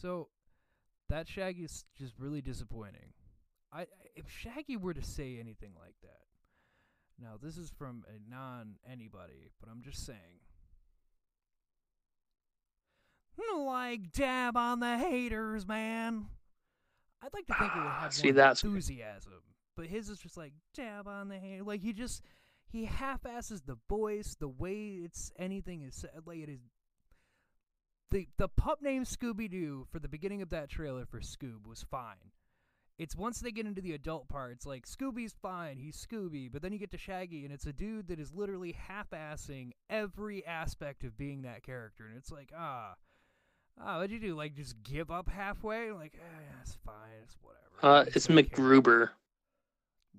[0.00, 0.28] So
[1.08, 3.12] that Shaggy is just really disappointing.
[3.72, 3.86] I
[4.16, 6.20] if Shaggy were to say anything like that.
[7.20, 10.40] Now this is from a non anybody, but I'm just saying.
[13.58, 16.26] Like dab on the haters, man.
[17.22, 19.32] I'd like to think it would have See, that's- enthusiasm,
[19.76, 21.62] but his is just like dab on the hater.
[21.64, 22.22] Like he just
[22.70, 26.10] he half-asses the voice, the way it's anything is said.
[26.26, 26.60] Like it is
[28.10, 31.82] the the pup named Scooby Doo for the beginning of that trailer for Scoob was
[31.90, 32.32] fine.
[32.98, 36.60] It's once they get into the adult part, it's like Scooby's fine, he's Scooby, but
[36.60, 41.02] then you get to Shaggy, and it's a dude that is literally half-assing every aspect
[41.04, 42.94] of being that character, and it's like, ah,
[43.80, 44.34] ah, what'd you do?
[44.36, 45.92] Like just give up halfway?
[45.92, 47.96] Like, eh, it's fine, it's whatever.
[48.00, 49.10] Uh, it's care." MacGruber.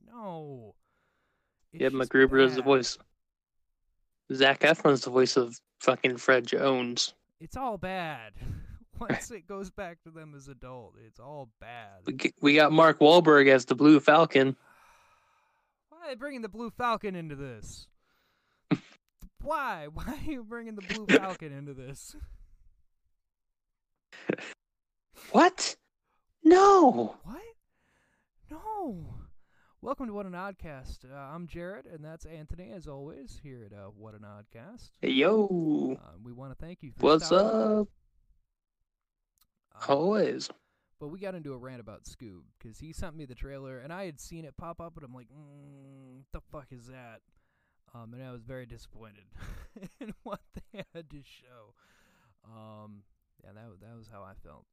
[0.07, 0.75] No.
[1.71, 2.65] Yeah, It's just MacGruber is the bad.
[2.65, 2.97] voice.
[4.33, 7.13] Zac Efron's the voice of fucking Fred Jones.
[7.41, 8.33] It's all bad.
[8.99, 12.31] Once it goes back to them as adult, it's all bad.
[12.39, 14.55] We got Mark Wahlberg as the Blue Falcon.
[15.89, 17.87] Why are they bringing the Blue Falcon into this?
[19.41, 19.87] Why?
[19.93, 22.15] Why are you bringing the Blue Falcon into this?
[25.31, 25.75] What?
[26.43, 27.15] No.
[27.23, 27.41] What?
[28.51, 29.15] No.
[29.83, 31.11] Welcome to What an Oddcast.
[31.11, 34.91] Uh, I'm Jared, and that's Anthony, as always, here at uh, What an Oddcast.
[35.01, 35.97] Hey, yo.
[35.99, 37.87] Uh, we want to thank you for What's up?
[39.75, 40.51] Uh, Always.
[40.99, 43.91] But we got into a rant about Scoob because he sent me the trailer and
[43.91, 47.21] I had seen it pop up, and I'm like, mm, "What the fuck is that?"
[47.95, 49.25] Um, and I was very disappointed
[49.99, 51.73] in what they had to show.
[52.45, 53.01] Um,
[53.43, 54.67] yeah, that that was how I felt.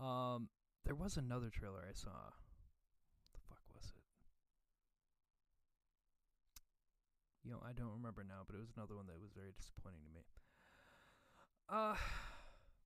[0.00, 0.48] Um,
[0.86, 2.08] there was another trailer I saw.
[2.08, 4.02] What the fuck was it?
[7.48, 10.00] You know, I don't remember now, but it was another one that was very disappointing
[10.04, 10.20] to me.
[11.70, 11.96] Uh,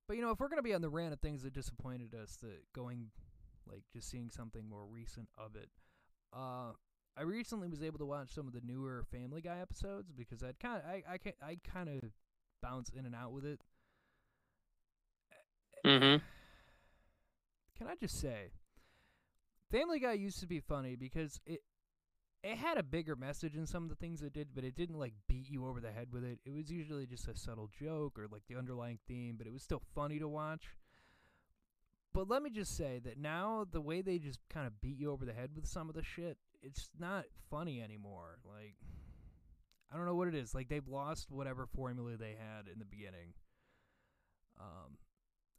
[0.07, 2.37] but you know, if we're gonna be on the rant of things that disappointed us,
[2.37, 3.07] that going,
[3.69, 5.67] like, just seeing something more recent of it,
[6.31, 6.71] uh,
[7.17, 10.61] I recently was able to watch some of the newer Family Guy episodes because I'd
[10.61, 11.99] kind of, I, I, ca- I kind of
[12.61, 13.59] bounce in and out with it.
[15.85, 16.23] Mm-hmm.
[17.77, 18.51] Can I just say,
[19.71, 21.59] Family Guy used to be funny because it
[22.43, 24.99] it had a bigger message in some of the things it did, but it didn't
[24.99, 26.39] like beat you over the head with it.
[26.45, 29.63] It was usually just a subtle joke or like the underlying theme, but it was
[29.63, 30.75] still funny to watch.
[32.13, 35.09] But let me just say that now the way they just kind of beat you
[35.11, 38.39] over the head with some of the shit, it's not funny anymore.
[38.45, 38.75] Like
[39.91, 40.53] I don't know what it is.
[40.53, 43.33] Like they've lost whatever formula they had in the beginning.
[44.59, 44.97] Um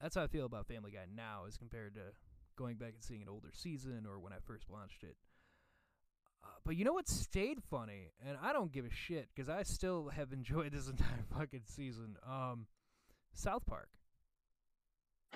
[0.00, 2.12] that's how I feel about Family Guy now as compared to
[2.56, 5.16] going back and seeing an older season or when I first watched it.
[6.44, 9.62] Uh, but you know what stayed funny, and I don't give a shit because I
[9.62, 12.16] still have enjoyed this entire fucking season.
[12.28, 12.66] Um,
[13.32, 13.88] South Park,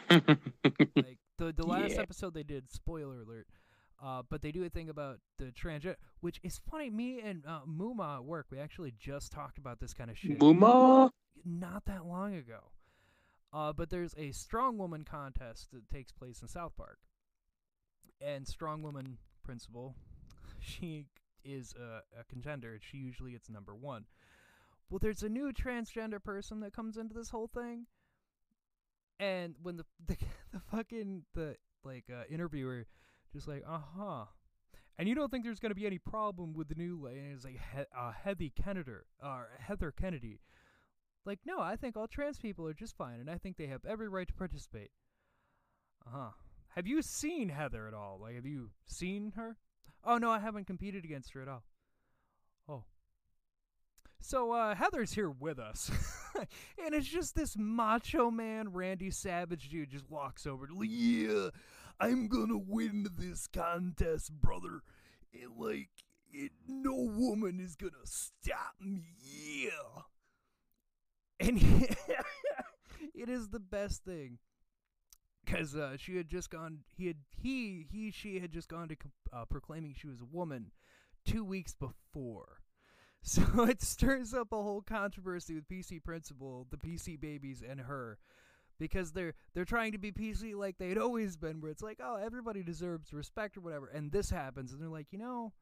[0.11, 2.03] like the the last Yeah.
[2.03, 2.71] episode they did.
[2.71, 3.47] Spoiler alert.
[4.01, 6.89] Uh, but they do a thing about the transgender, which is funny.
[6.89, 10.39] Me and uh, Muma at work, we actually just talked about this kind of shit
[10.39, 11.11] Booma.
[11.45, 12.71] not that long ago.
[13.53, 16.99] Uh, but there's a strong woman contest that takes place in South Park,
[18.21, 19.97] and strong woman principal,
[20.69, 21.07] she
[21.45, 22.79] is a, a contender.
[22.81, 24.05] She usually gets number one.
[24.91, 27.87] Well, there's a new transgender person that comes into this whole thing,
[29.21, 30.17] and when the the,
[30.53, 32.87] the fucking the like uh, interviewer
[33.33, 34.25] just like uh huh.
[34.99, 37.61] And you don't think there's gonna be any problem with the new and it's like
[37.75, 38.93] he- uh, Heathy Kennedy
[39.23, 40.41] or Heather Kennedy,
[41.25, 43.85] like, no, I think all trans people are just fine, and I think they have
[43.85, 44.91] every right to participate.
[46.07, 46.31] Uh huh.
[46.71, 48.19] Have you seen Heather at all?
[48.21, 49.57] Like, have you seen her?
[50.05, 51.65] Oh no, I haven't competed against her at all.
[52.69, 52.85] Oh.
[54.21, 55.91] So uh, Heather's here with us,
[56.85, 60.69] and it's just this macho man, Randy Savage dude, just walks over.
[60.83, 61.51] yeah,
[62.01, 64.83] I'm gonna win this contest, brother.
[65.33, 65.91] And like,
[66.33, 69.05] it, no woman is gonna stop me.
[69.21, 70.03] Yeah
[71.41, 71.59] and
[73.15, 74.39] it is the best thing
[75.49, 78.97] because uh, she had just gone he had he he she had just gone to
[79.33, 80.71] uh, proclaiming she was a woman
[81.25, 82.61] two weeks before.
[83.21, 88.17] So it stirs up a whole controversy with pc principal the pc babies and her
[88.79, 92.15] because they're they're trying to be pc like they'd always been where it's like oh
[92.15, 95.53] everybody deserves respect or whatever and this happens and they're like you know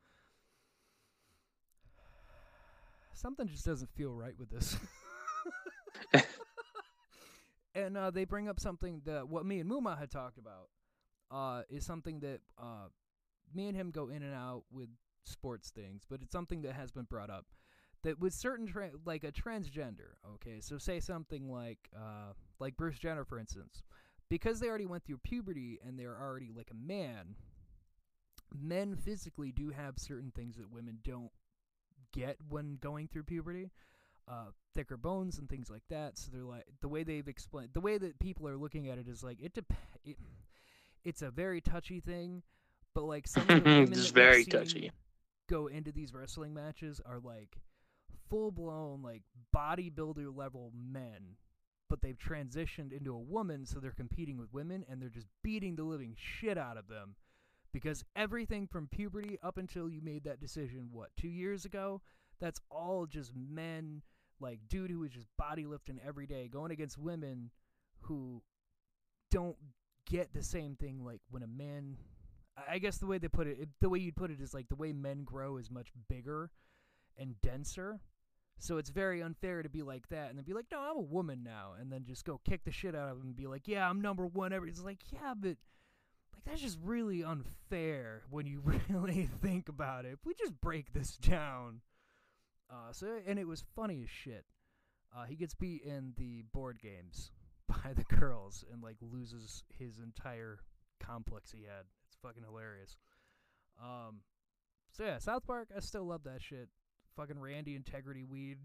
[3.15, 4.77] something just doesn't feel right with this
[7.77, 10.69] and uh, they bring up something that what me and Muma had talked about
[11.31, 12.89] uh, is something that uh,
[13.55, 14.89] me and him go in and out with
[15.25, 17.47] sports things, but it's something that has been brought up
[18.03, 20.15] that with certain tra- like a transgender.
[20.35, 23.83] Okay, so say something like uh, like Bruce Jenner, for instance.
[24.29, 27.37] because they already went through puberty and they're already like a man,
[28.55, 31.31] men physically do have certain things that women don't
[32.13, 33.71] get when going through puberty.
[34.29, 36.19] Uh, thicker bones and things like that.
[36.19, 39.07] So they're like the way they've explained the way that people are looking at it
[39.09, 39.73] is like it, dep-
[40.05, 40.17] it
[41.05, 42.43] it's a very touchy thing,
[42.93, 44.91] but like some of the women It's very touchy.
[45.49, 47.59] go into these wrestling matches are like
[48.29, 49.23] full blown like
[49.55, 51.37] bodybuilder level men,
[51.89, 55.77] but they've transitioned into a woman, so they're competing with women and they're just beating
[55.77, 57.15] the living shit out of them.
[57.73, 62.01] Because everything from puberty up until you made that decision, what, two years ago?
[62.41, 64.03] That's all just men,
[64.41, 67.51] like dude who is just body lifting every day, going against women
[68.03, 68.43] who
[69.31, 69.57] don't
[70.09, 71.97] get the same thing like when a man
[72.69, 74.77] I- guess the way they put it, the way you'd put it is like the
[74.77, 76.51] way men grow is much bigger
[77.19, 78.01] and denser.
[78.59, 81.01] So it's very unfair to be like that and then be like, no, I'm a
[81.01, 83.69] woman now, and then just go kick the shit out of him and be like,
[83.69, 84.53] yeah, I'm number one.
[84.55, 85.57] Every it's like, yeah, but
[86.33, 90.13] like that's just really unfair when you really think about it.
[90.15, 91.83] If we just break this down,
[92.71, 94.45] uh, so and it was funny as shit.
[95.17, 97.31] Uh, he gets beat in the board games
[97.69, 100.59] by the girls and like loses his entire
[101.01, 101.85] complex he had.
[102.09, 102.97] It's fucking hilarious.
[103.83, 104.21] Um,
[104.93, 106.69] so yeah, South Park, I still love that shit.
[107.17, 108.59] Fucking Randy Integrity Weed.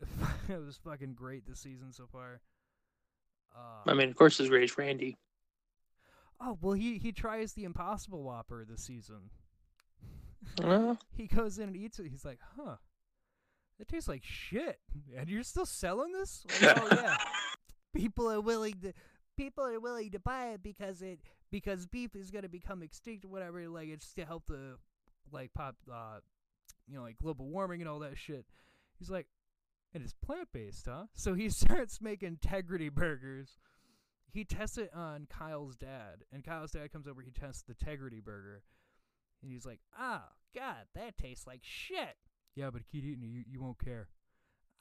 [0.48, 2.40] it was fucking great this season so far.
[3.54, 5.16] Uh, I mean, of course, his Rage Randy.
[6.40, 9.30] oh well, he he tries the Impossible Whopper this season.
[10.62, 12.06] Uh, he goes in and eats it.
[12.10, 12.76] He's like, huh,
[13.78, 14.78] it tastes like shit.
[15.16, 16.44] And you're still selling this?
[16.60, 17.16] Like, oh yeah.
[17.94, 18.92] people are willing to
[19.36, 21.20] people are willing to buy it because it
[21.50, 23.66] because beef is gonna become extinct or whatever.
[23.68, 24.76] Like it's to help the
[25.32, 26.18] like pop uh
[26.86, 28.44] you know like global warming and all that shit.
[28.98, 29.26] He's like,
[29.94, 31.04] and it's plant based, huh?
[31.14, 33.56] So he starts making integrity burgers.
[34.32, 37.20] He tests it on Kyle's dad, and Kyle's dad comes over.
[37.20, 38.62] He tests the integrity burger,
[39.42, 42.16] and he's like, "Ah, God, that tastes like shit."
[42.54, 43.28] Yeah, but keep eating it.
[43.28, 44.08] You you won't care.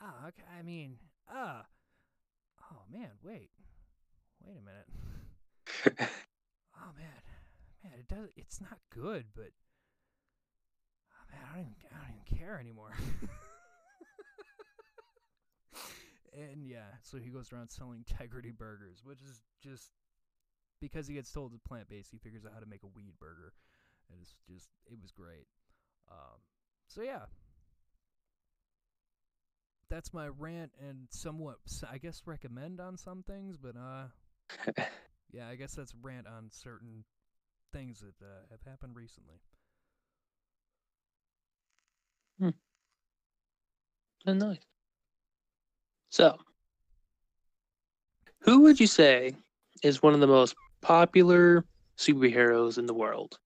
[0.01, 0.44] Ah, okay.
[0.57, 0.97] I mean,
[1.31, 1.65] ah.
[2.71, 3.50] Oh man, wait,
[4.45, 6.09] wait a minute.
[6.81, 7.21] Oh man,
[7.83, 8.29] man, it does.
[8.38, 9.51] It's not good, but
[11.11, 12.94] oh, man, I don't even, I don't even care anymore.
[16.33, 19.91] and yeah, so he goes around selling integrity burgers, which is just
[20.79, 22.11] because he gets told it's plant based.
[22.11, 23.53] He figures out how to make a weed burger,
[24.09, 25.47] and it's just it was great.
[26.11, 26.39] Um,
[26.88, 27.25] so yeah,
[29.89, 31.57] that's my rant and somewhat,
[31.89, 34.07] I guess, recommend on some things, but uh,
[35.31, 37.03] yeah, I guess that's rant on certain
[37.73, 39.41] things that uh, have happened recently.
[44.25, 44.59] Oh, nice.
[46.09, 46.38] So,
[48.41, 49.35] who would you say
[49.83, 51.65] is one of the most popular
[51.97, 53.39] superheroes in the world?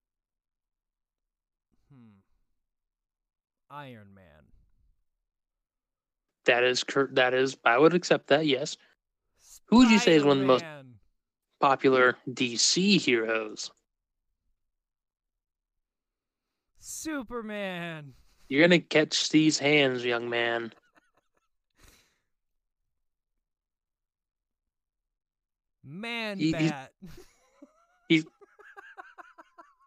[3.74, 4.24] Iron Man.
[6.44, 8.46] That is cor- that is I would accept that.
[8.46, 8.76] Yes.
[9.66, 10.64] Who would you say is one of the most-
[11.60, 13.70] Popular DC heroes.
[16.78, 18.12] Superman.
[18.48, 20.72] You're gonna catch these hands, young man.
[25.82, 26.52] Man He-
[28.08, 28.32] he's- Bat.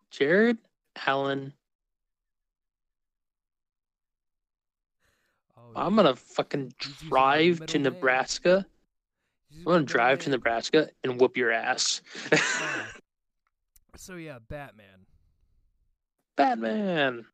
[0.10, 0.58] Jared
[1.06, 1.53] Allen.
[5.75, 6.03] I'm yeah.
[6.03, 7.79] gonna fucking the drive to.
[7.79, 8.65] Nebraska.
[9.59, 10.29] I'm gonna drive to.
[10.29, 12.01] Nebraska and whoop your ass.
[12.31, 12.88] Oh.
[14.00, 15.07] So yeah, Batman.
[16.36, 17.25] Batman.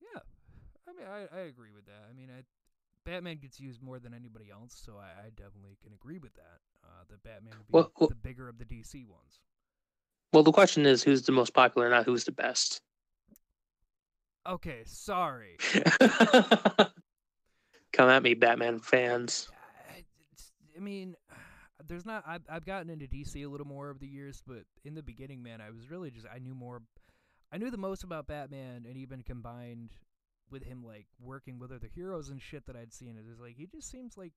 [0.00, 0.20] Yeah,
[0.88, 2.04] I mean, I, I agree with that.
[2.10, 2.42] I mean, I,
[3.08, 6.58] Batman gets used more than anybody else, so I, I definitely can agree with that.
[6.82, 9.38] Uh, that Batman would be Well- well- the bigger of the DC ones.
[10.32, 12.82] Well, the question is who's the most popular, not who's the best.
[14.48, 15.56] Okay, sorry.
[17.92, 19.48] Come at me, Batman fans.
[20.76, 21.16] I, mean,
[21.88, 22.22] there's not.
[22.26, 25.42] I've I've gotten into DC a little more over the years, but in the beginning,
[25.42, 26.82] man, I was really just I knew more.
[27.50, 29.90] I knew the most about Batman, and even combined
[30.50, 33.56] with him like working with other heroes and shit that I'd seen, it is like
[33.56, 34.32] he just seems like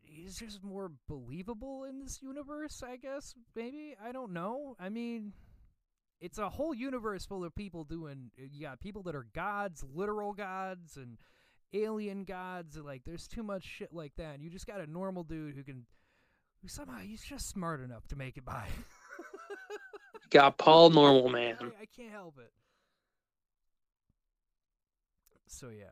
[0.00, 2.82] he's just more believable in this universe.
[2.86, 4.76] I guess maybe I don't know.
[4.80, 5.32] I mean.
[6.20, 8.30] It's a whole universe full of people doing.
[8.36, 11.18] You got people that are gods, literal gods, and
[11.74, 14.90] alien gods and like there's too much shit like that and you just got a
[14.90, 15.84] normal dude who can
[16.62, 18.66] who somehow he's just smart enough to make it by
[20.30, 21.56] Got Paul Normal Man.
[21.60, 22.50] I, I can't help it
[25.46, 25.86] so yeah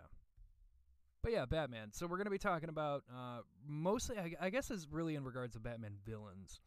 [1.23, 1.89] But yeah, Batman.
[1.93, 5.55] So we're gonna be talking about uh, mostly, I, I guess, is really in regards
[5.55, 6.61] to Batman villains.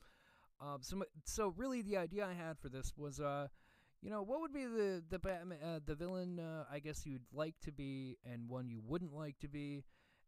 [0.61, 3.47] Um, so, so really, the idea I had for this was, uh,
[4.01, 6.39] you know, what would be the the Batman, uh, the villain?
[6.39, 9.83] Uh, I guess you'd like to be, and one you wouldn't like to be,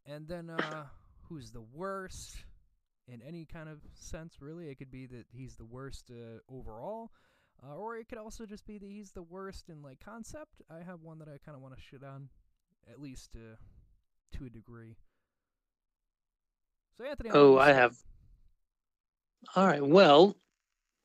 [0.06, 0.86] and then uh,
[1.30, 2.38] who's the worst
[3.08, 4.38] in any kind of sense.
[4.40, 7.12] Really, it could be that he's the worst uh, overall,
[7.64, 10.62] uh, or it could also just be that he's the worst in like concept.
[10.70, 12.30] I have one that I kind of want to shit on,
[12.90, 13.56] at least uh,
[14.38, 14.96] to a degree.
[16.98, 17.98] So Anthony, Oh, I have.
[19.56, 19.86] All right.
[19.86, 20.36] Well,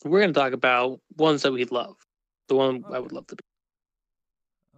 [0.05, 1.97] we're going to talk about ones that we love.
[2.49, 3.43] The one I would love to be.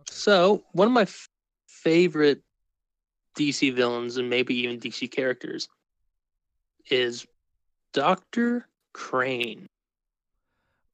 [0.01, 0.05] Okay.
[0.11, 1.29] So, one of my f-
[1.67, 2.43] favorite
[3.37, 5.69] DC villains and maybe even DC characters
[6.91, 7.27] is
[7.93, 8.67] Dr.
[8.93, 9.67] Crane.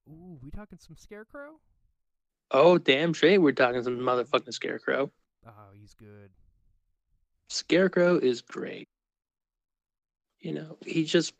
[0.08, 1.60] Ooh, we talking some scarecrow?
[2.50, 3.38] Oh, damn straight.
[3.38, 5.10] We're talking some motherfucking Scarecrow.
[5.46, 6.30] Oh, he's good.
[7.48, 8.88] Scarecrow is great.
[10.40, 11.32] You know, he just,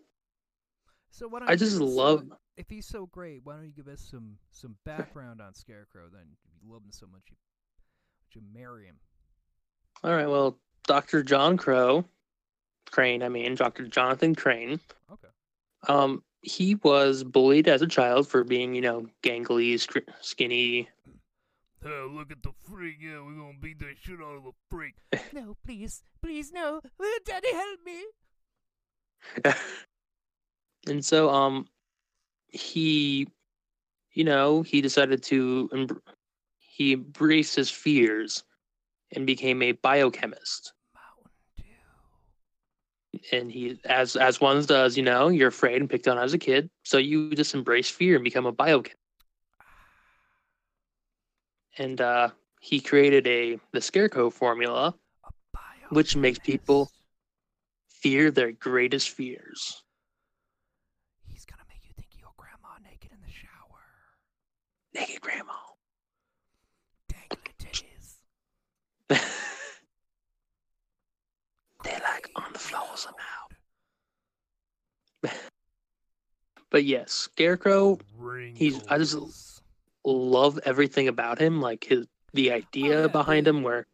[1.14, 2.24] So why don't I just us, uh, love.
[2.56, 6.08] if he's so great, why don't you give us some some background on Scarecrow?
[6.12, 7.36] Then if you love him so much, you
[8.24, 8.96] would you marry him?
[10.02, 11.22] All right, well, Dr.
[11.22, 12.04] John Crow,
[12.90, 13.86] Crane, I mean, Dr.
[13.86, 14.80] Jonathan Crane.
[15.12, 15.28] Okay.
[15.86, 20.88] Um, he was bullied as a child for being, you know, gangly, sc- skinny.
[21.86, 22.96] Oh, look at the freak!
[23.00, 24.96] Yeah, we're gonna beat the shit out of the freak.
[25.32, 26.80] no, please, please, no,
[27.24, 28.02] Daddy, help me!
[30.86, 31.66] and so, um,
[32.48, 33.28] he,
[34.12, 35.68] you know, he decided to,
[36.58, 38.44] he embraced his fears
[39.14, 40.72] and became a biochemist.
[43.32, 46.38] And he, as as one does, you know, you're afraid and picked on as a
[46.38, 48.96] kid, so you just embrace fear and become a biochemist.
[51.78, 54.94] And uh, he created a the Scarecrow formula,
[55.90, 56.90] Which makes people-
[57.88, 59.82] fear their greatest fears.
[61.30, 63.82] He's gonna make you think of your grandma naked in the shower.
[64.94, 65.52] Naked grandma.
[67.08, 68.16] Dangling titties.
[71.84, 73.46] They're like on the floor somehow.
[76.70, 77.98] but yes, Scarecrow
[78.54, 79.60] he's- I just-
[80.06, 83.86] love everything about him, like his the idea Oh, yeah, behind the- him where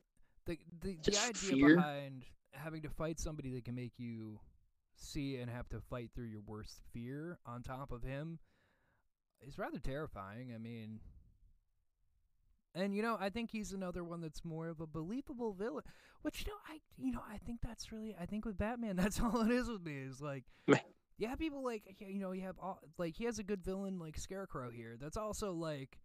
[0.46, 1.34] the the, the just idea
[1.66, 1.76] fear.
[1.76, 4.38] behind having to fight somebody that can make you
[4.96, 8.38] see and have to fight through your worst fear on top of him
[9.46, 10.52] is rather terrifying.
[10.54, 11.00] I mean,
[12.74, 15.84] and you know, I think he's another one that's more of a believable villain.
[16.22, 19.20] Which you know, I you know, I think that's really I think with Batman, that's
[19.20, 19.96] all it is with me.
[19.98, 20.44] Is like,
[21.18, 24.18] yeah, people like you know, you have all like he has a good villain like
[24.18, 24.96] Scarecrow here.
[25.00, 25.98] That's also like.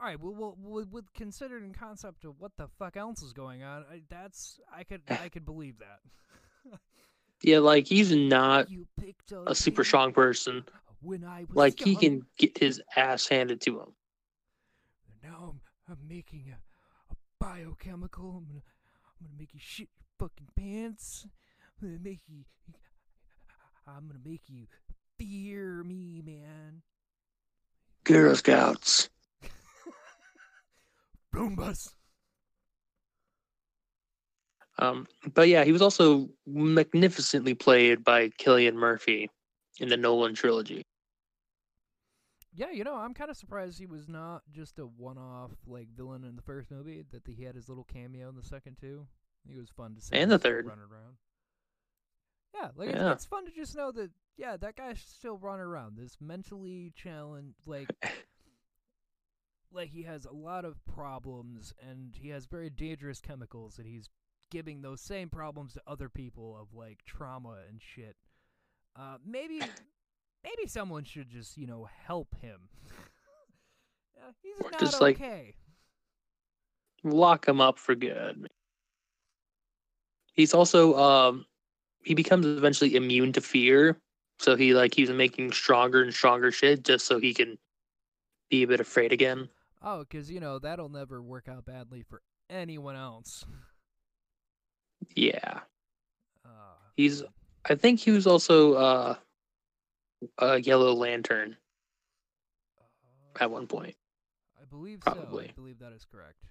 [0.00, 3.32] All right, well, well, with, with considered in concept of what the fuck else is
[3.32, 6.78] going on, I, that's I could I could believe that.
[7.42, 8.68] yeah, like he's not
[9.44, 10.62] a super strong person.
[11.00, 13.94] When I was Like he can get his ass handed to him.
[15.22, 18.36] Now I'm, I'm making a, a biochemical.
[18.38, 18.62] I'm gonna
[19.20, 21.26] I'm gonna make you shit your fucking pants.
[21.80, 22.44] I'm gonna make you.
[23.86, 24.66] I'm gonna make you
[25.18, 26.82] fear me, man.
[28.04, 29.08] Girl Scouts.
[31.34, 31.92] Boombas.
[34.78, 39.28] Um, but yeah, he was also magnificently played by Cillian Murphy
[39.80, 40.84] in the Nolan trilogy.
[42.58, 46.24] Yeah, you know, I'm kind of surprised he was not just a one-off like villain
[46.24, 47.04] in the first movie.
[47.12, 49.06] That he had his little cameo in the second too.
[49.48, 50.16] He was fun to see.
[50.16, 50.66] And the third.
[50.66, 51.18] running around.
[52.52, 53.12] Yeah, like Yeah.
[53.12, 55.96] It's, it's fun to just know that yeah, that guy's still running around.
[55.96, 57.88] This mentally challenged, like,
[59.72, 64.08] like he has a lot of problems, and he has very dangerous chemicals, and he's
[64.50, 68.16] giving those same problems to other people of like trauma and shit.
[68.96, 69.60] Uh, maybe,
[70.44, 72.68] maybe someone should just you know help him.
[74.16, 75.54] yeah, he's Or not just, like, okay.
[77.04, 78.48] Lock him up for good.
[80.32, 81.46] He's also um
[82.02, 83.98] he becomes eventually immune to fear.
[84.38, 87.58] So he like he's making stronger and stronger shit just so he can
[88.50, 89.48] be a bit afraid again.
[89.82, 93.44] Oh, because you know that'll never work out badly for anyone else.
[95.14, 95.60] Yeah.
[96.44, 96.48] Uh,
[96.96, 97.22] He's.
[97.68, 99.14] I think he was also uh
[100.38, 101.56] a yellow lantern
[103.40, 103.96] at one point.
[104.60, 105.12] I believe so.
[105.12, 106.44] I believe that is correct.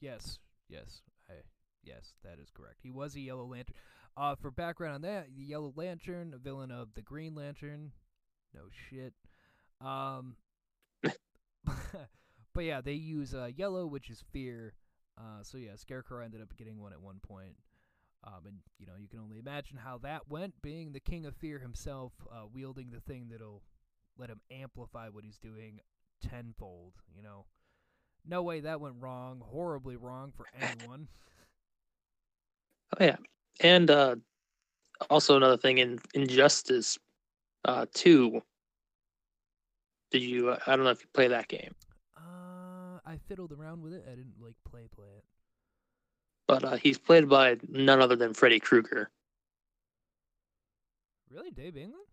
[0.00, 1.34] Yes, yes, I,
[1.82, 2.76] yes, that is correct.
[2.82, 3.74] He was a Yellow Lantern.
[4.16, 7.92] Uh, for background on that, the Yellow Lantern, a villain of the Green Lantern.
[8.54, 9.14] No shit.
[9.80, 10.36] Um,
[12.54, 14.74] but yeah, they use uh, yellow, which is fear.
[15.16, 17.56] Uh, so yeah, Scarecrow ended up getting one at one point.
[18.78, 22.12] You know, you can only imagine how that went, being the King of Fear himself,
[22.30, 23.62] uh, wielding the thing that'll
[24.18, 25.80] let him amplify what he's doing
[26.22, 26.94] tenfold.
[27.14, 27.46] You know,
[28.26, 31.08] no way that went wrong, horribly wrong for anyone.
[32.98, 33.16] Oh yeah,
[33.60, 34.16] and uh,
[35.10, 36.98] also another thing in Injustice
[37.64, 38.42] uh, Two.
[40.10, 40.50] Did you?
[40.50, 41.74] Uh, I don't know if you play that game.
[42.16, 44.04] Uh, I fiddled around with it.
[44.06, 45.24] I didn't like play play it.
[46.52, 49.08] But uh, he's played by none other than Freddy Krueger.
[51.30, 52.04] Really, Dave England?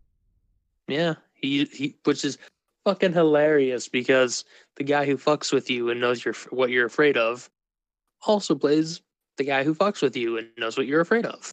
[0.88, 2.38] Yeah, he he, which is
[2.86, 7.18] fucking hilarious because the guy who fucks with you and knows you're what you're afraid
[7.18, 7.50] of,
[8.26, 9.02] also plays
[9.36, 11.52] the guy who fucks with you and knows what you're afraid of.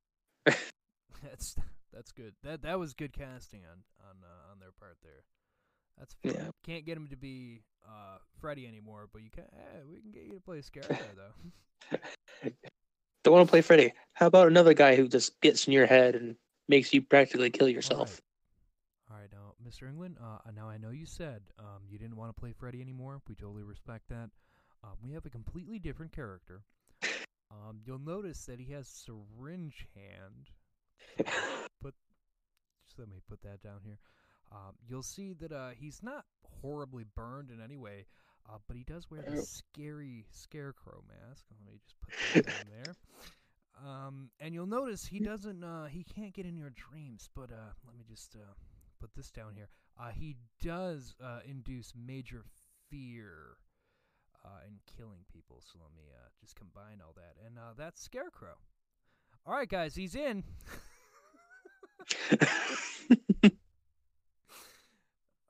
[0.46, 1.56] that's
[1.92, 2.34] that's good.
[2.44, 5.24] That that was good casting on on uh, on their part there.
[5.98, 6.34] That's fun.
[6.36, 6.50] Yeah.
[6.64, 9.42] Can't get him to be uh, Freddy anymore, but you can.
[9.42, 11.98] Eh, we can get you to play Scarecrow though.
[13.24, 13.92] Don't want to play Freddy.
[14.12, 16.36] How about another guy who just gets in your head and
[16.68, 18.20] makes you practically kill yourself?
[19.10, 19.90] All right, now, Mr.
[19.90, 20.16] Englund.
[20.22, 23.20] Uh, now I know you said um, you didn't want to play Freddy anymore.
[23.28, 24.30] We totally respect that.
[24.84, 26.62] Um, we have a completely different character.
[27.50, 30.50] Um, you'll notice that he has syringe hand.
[31.82, 31.94] but
[32.86, 33.98] just let me put that down here.
[34.52, 36.24] Um, you'll see that uh, he's not
[36.60, 38.06] horribly burned in any way,
[38.48, 41.44] uh, but he does wear the scary scarecrow mask.
[41.50, 42.94] Let me just put that down there.
[43.86, 45.62] Um, and you'll notice he doesn't.
[45.62, 47.28] Uh, he can't get in your dreams.
[47.34, 48.54] But uh, let me just uh,
[49.00, 49.68] put this down here.
[50.00, 52.44] Uh, he does uh, induce major
[52.90, 53.58] fear
[54.44, 55.62] uh, in killing people.
[55.62, 57.34] So let me uh, just combine all that.
[57.46, 58.56] And uh, that's Scarecrow.
[59.46, 60.44] All right, guys, he's in.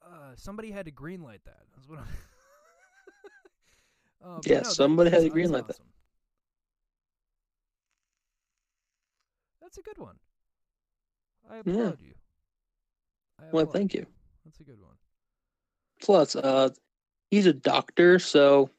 [0.02, 1.62] uh, somebody had to greenlight that.
[1.74, 2.06] That's what I'm.
[4.22, 5.76] uh, Yeah, no, somebody had a green that's greenlight that.
[5.76, 5.92] awesome.
[9.60, 10.18] That's a good one.
[11.48, 11.92] I Yeah.
[11.92, 12.14] applaud you.
[13.38, 14.06] I well, applaud thank you.
[14.44, 14.96] That's a good one.
[16.00, 16.70] Plus, uh,
[17.30, 18.70] he's a doctor, so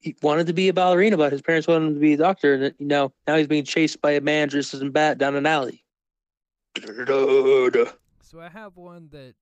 [0.00, 2.54] he wanted to be a ballerina, but his parents wanted him to be a doctor,
[2.54, 5.34] and you know now he's being chased by a man dressed as a bat down
[5.36, 5.84] an alley.
[8.20, 9.34] So I have one that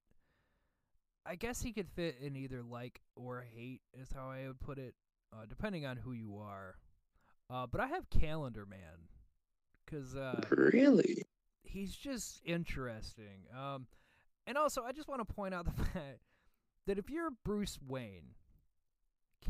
[1.28, 4.78] I guess he could fit in either like or hate is how I would put
[4.78, 4.94] it,
[5.32, 6.76] uh, depending on who you are.
[7.50, 9.08] Uh, but I have Calendar Man,
[9.90, 11.22] cause uh, Really?
[11.62, 13.46] he's just interesting.
[13.56, 13.86] Um,
[14.46, 16.20] and also I just want to point out the fact
[16.86, 18.34] that if you're Bruce Wayne,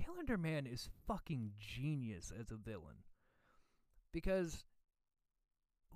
[0.05, 2.97] Calendar Man is fucking genius as a villain.
[4.13, 4.65] Because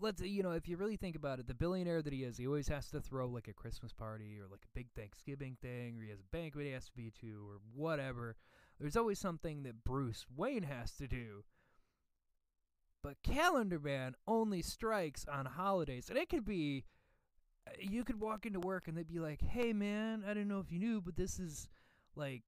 [0.00, 2.46] let's you know, if you really think about it, the billionaire that he is, he
[2.46, 6.02] always has to throw like a Christmas party or like a big Thanksgiving thing, or
[6.02, 8.36] he has a banquet he has to be to, or whatever.
[8.78, 11.44] There's always something that Bruce Wayne has to do.
[13.02, 16.84] But Calendar Man only strikes on holidays, and it could be
[17.66, 20.60] uh, you could walk into work and they'd be like, "Hey man, I didn't know
[20.60, 21.68] if you knew, but this is
[22.14, 22.42] like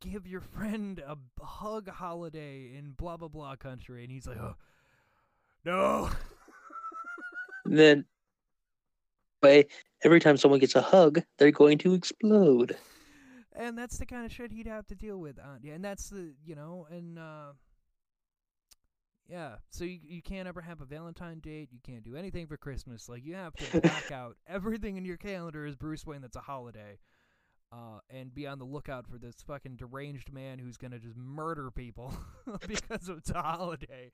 [0.00, 4.56] give your friend a hug holiday in blah blah blah country," and he's like, "Oh,
[5.64, 6.10] no."
[7.64, 8.04] And then,
[9.42, 9.66] way
[10.04, 12.76] every time someone gets a hug, they're going to explode.
[13.54, 16.08] and that's the kind of shit he'd have to deal with on yeah and that's
[16.10, 17.52] the you know and uh
[19.28, 22.56] yeah so you, you can't ever have a valentine date you can't do anything for
[22.56, 26.36] christmas like you have to black out everything in your calendar as bruce wayne that's
[26.36, 26.98] a holiday
[27.72, 31.70] uh, and be on the lookout for this fucking deranged man who's gonna just murder
[31.70, 32.14] people
[32.66, 34.10] because it's a holiday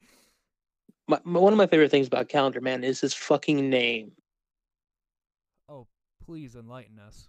[1.08, 4.12] My, my, one of my favorite things about Calendar Man is his fucking name,
[5.68, 5.86] oh
[6.24, 7.28] please enlighten us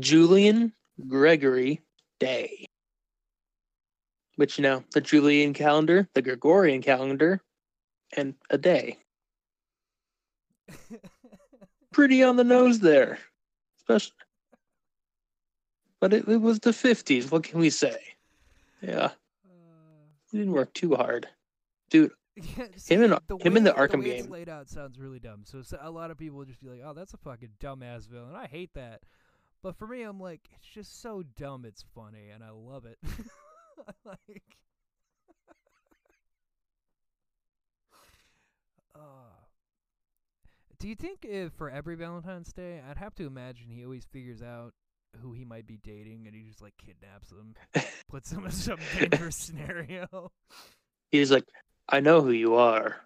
[0.00, 0.72] Julian
[1.08, 1.80] Gregory
[2.18, 2.66] Day.
[4.36, 7.40] Which you know, the Julian calendar, the Gregorian calendar,
[8.16, 8.98] and a day.
[11.92, 13.18] Pretty on the nose there,
[13.78, 14.12] especially.
[16.00, 17.30] But it, it was the fifties.
[17.30, 17.96] What can we say?
[18.82, 19.10] Yeah, uh,
[20.32, 21.26] it didn't work too hard,
[21.90, 22.12] dude.
[22.58, 24.28] Yeah, Him and the him in the Arkham game.
[24.28, 25.44] laid out sounds really dumb.
[25.46, 28.06] So, so a lot of people would just be like, "Oh, that's a fucking dumbass
[28.06, 29.00] villain." I hate that.
[29.62, 31.64] But for me, I'm like, it's just so dumb.
[31.64, 32.98] It's funny, and I love it.
[34.04, 34.42] like,
[38.94, 38.98] uh,
[40.78, 44.42] do you think if for every Valentine's Day, I'd have to imagine he always figures
[44.42, 44.74] out
[45.22, 47.54] who he might be dating, and he just like kidnaps them,
[48.10, 50.30] puts them in some dangerous scenario.
[51.10, 51.44] He's like,
[51.88, 52.96] I know who you are,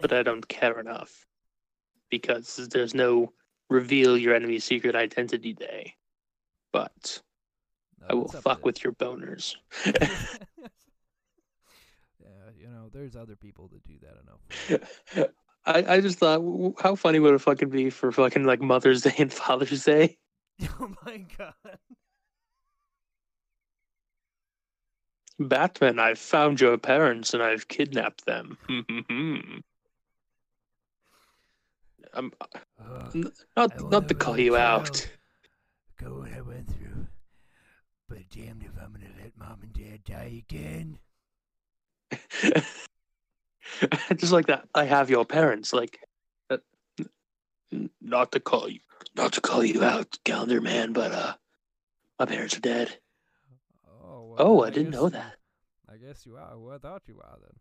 [0.00, 1.26] but I don't care enough
[2.10, 3.32] because there's no
[3.68, 5.94] reveal your enemy's secret identity day.
[6.72, 7.22] But
[8.00, 9.56] No, I will fuck with your boners.
[9.86, 9.92] yeah,
[12.58, 15.32] you know, there's other people that do that enough.
[15.66, 16.40] I, I just thought,
[16.78, 20.18] how funny would it fucking be for fucking like Mother's Day and Father's Day?
[20.80, 21.54] oh my god.
[25.38, 28.56] Batman, I've found your parents and I've kidnapped them.
[32.14, 32.32] I'm
[32.80, 35.06] Ugh, not not to call you you out.
[35.98, 37.06] Go what I went through.
[38.08, 40.98] But damned if I'm gonna let mom and dad die again.
[44.16, 44.68] just like that.
[44.74, 45.72] I have your parents.
[45.72, 45.98] Like,
[46.50, 46.58] uh,
[48.00, 48.80] not to call you,
[49.14, 51.34] not to call you out, Calendar Man, but uh,
[52.18, 52.96] my parents are dead.
[54.38, 55.36] Oh, then I didn't know that.
[55.88, 56.58] I guess you are.
[56.58, 57.56] Well, I thought you are then.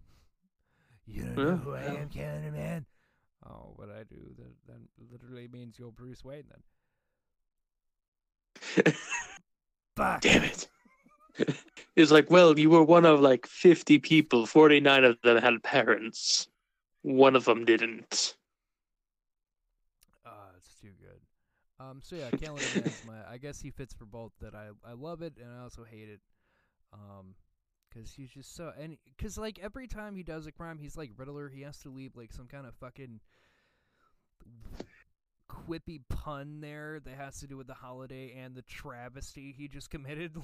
[1.08, 2.86] You don't know who I am, Canada Man.
[3.48, 6.46] Oh, what I do that then literally means you're Bruce Wayne
[8.76, 8.94] then.
[9.96, 10.22] Fuck.
[10.22, 10.68] Damn it.
[11.96, 14.48] it's like, well, you were one of like 50 people.
[14.48, 16.48] 49 of them had parents.
[17.04, 18.36] One of them didn't.
[20.26, 21.20] Ah, it's too good.
[21.80, 23.30] Um, so yeah, Calendar Man's my.
[23.30, 24.32] I guess he fits for both.
[24.42, 26.22] That I I love it and I also hate it.
[26.94, 27.36] Um,
[27.94, 31.12] cause he's just so and cause like every time he does a crime, he's like
[31.18, 31.50] Riddler.
[31.50, 33.20] He has to leave like some kind of fucking
[35.50, 39.90] quippy pun there that has to do with the holiday and the travesty he just
[39.90, 40.36] committed.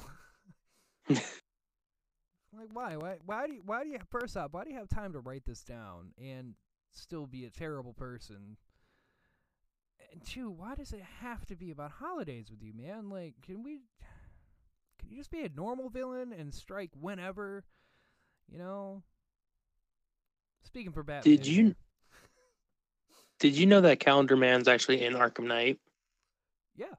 [1.09, 2.95] like why?
[2.95, 3.17] Why?
[3.25, 3.61] Why do you?
[3.65, 3.99] Why do you?
[4.09, 6.55] First off, why do you have time to write this down and
[6.91, 8.57] still be a terrible person?
[10.11, 13.09] And two, why does it have to be about holidays with you, man?
[13.09, 13.81] Like, can we?
[15.11, 17.65] You just be a normal villain and strike whenever?
[18.49, 19.03] You know.
[20.63, 21.35] Speaking for Batman.
[21.35, 21.75] Did you
[23.39, 25.79] did you know that Calendar Man's actually in Arkham Knight?
[26.77, 26.93] Yeah.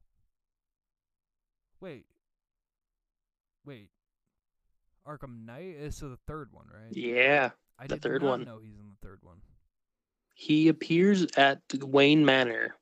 [1.80, 2.04] Wait.
[3.64, 3.88] Wait.
[5.08, 6.94] Arkham Knight is so the third one, right?
[6.94, 7.52] Yeah.
[7.78, 8.44] I the third one.
[8.44, 9.38] know he's in the third one.
[10.34, 12.76] He appears at Wayne Manor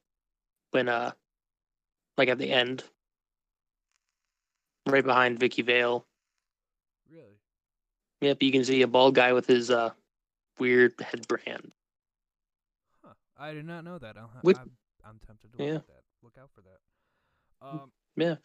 [0.73, 1.12] when uh
[2.19, 2.83] like at the end.
[4.90, 6.05] Right behind Vicki Vale.
[7.11, 7.38] Really?
[8.20, 9.90] Yep, you can see a bald guy with his uh
[10.59, 11.72] weird headband.
[13.05, 13.14] Huh.
[13.38, 14.16] I did not know that.
[14.16, 14.70] I'll ha- Which- I'm,
[15.05, 15.72] I'm tempted to Yeah.
[15.74, 16.03] look at that.
[16.22, 17.66] Look out for that.
[17.66, 18.37] Um, Yeah.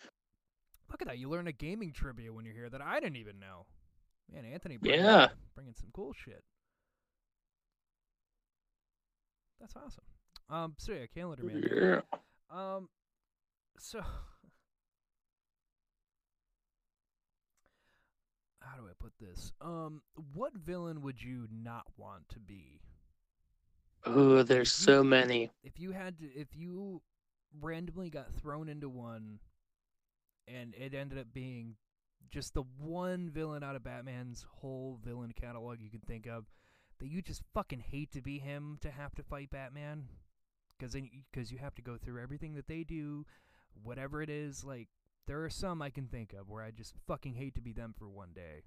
[0.89, 1.17] look at that.
[1.17, 3.65] You learn a gaming trivia when you're here that I didn't even know.
[4.31, 5.27] Man, Anthony, bringing, Yeah.
[5.55, 6.43] bringing some cool shit.
[9.59, 10.03] That's awesome.
[10.49, 11.63] Um, so yeah, calendar man.
[11.71, 12.01] Yeah.
[12.49, 12.89] Um,
[13.79, 14.01] so
[18.75, 19.53] how do I put this?
[19.61, 20.01] Um,
[20.33, 22.81] what villain would you not want to be?
[24.05, 25.51] Oh, there's so many.
[25.63, 27.01] If you had to, if you
[27.61, 29.39] randomly got thrown into one,
[30.47, 31.75] and it ended up being
[32.29, 36.45] just the one villain out of Batman's whole villain catalog you could think of,
[36.99, 40.09] that you just fucking hate to be him to have to fight Batman,
[40.77, 40.95] because
[41.31, 43.25] because you have to go through everything that they do,
[43.83, 44.63] whatever it is.
[44.63, 44.89] Like
[45.27, 47.93] there are some I can think of where I just fucking hate to be them
[47.97, 48.63] for one day.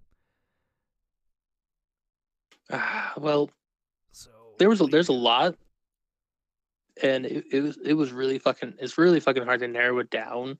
[2.71, 3.51] Ah, well,
[4.13, 5.55] So there was a, there's a lot,
[7.03, 10.11] and it, it was it was really fucking it's really fucking hard to narrow it
[10.11, 10.59] down.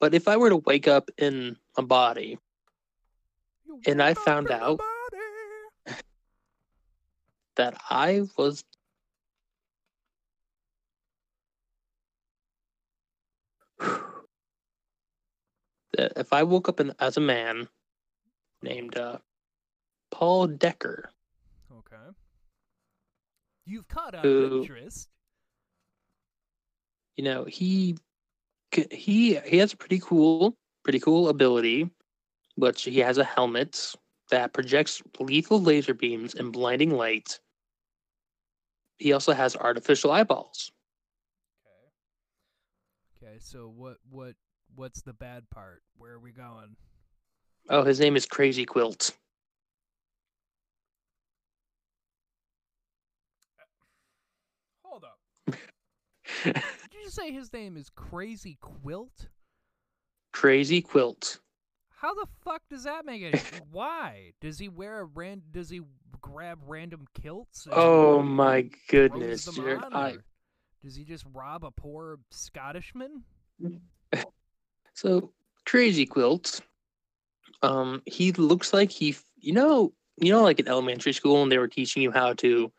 [0.00, 2.38] But if I were to wake up in a body,
[3.86, 4.80] and I found out-
[7.56, 8.64] that I was
[15.96, 17.68] that if I woke up in, as a man
[18.62, 19.18] named uh,
[20.10, 21.10] Paul Decker,
[21.78, 22.14] Okay.
[23.64, 25.08] You've caught our Who- interest.
[27.16, 27.96] you know he
[28.90, 31.90] he he has a pretty cool pretty cool ability,
[32.56, 33.94] but he has a helmet
[34.30, 37.40] that projects lethal laser beams and blinding light.
[38.98, 40.72] He also has artificial eyeballs.
[43.20, 43.26] Okay.
[43.26, 44.34] Okay, so what what
[44.76, 45.82] what's the bad part?
[45.96, 46.76] Where are we going?
[47.70, 49.12] Oh, his name is Crazy Quilt.
[54.82, 55.18] Hold up.
[56.44, 56.54] Did
[56.92, 59.28] you just say his name is Crazy Quilt?
[60.32, 61.38] Crazy Quilt.
[61.96, 63.40] How the fuck does that make it?
[63.70, 65.42] Why does he wear a ran?
[65.50, 65.80] Does he
[66.20, 67.66] grab random kilts?
[67.72, 70.18] Oh my goodness, on, I
[70.84, 73.22] does he just rob a poor Scottishman?
[73.62, 73.78] Mm.
[74.94, 75.32] So
[75.66, 76.60] Crazy Quilt.
[77.62, 81.58] Um, he looks like he, you know, you know, like in elementary school, and they
[81.58, 82.72] were teaching you how to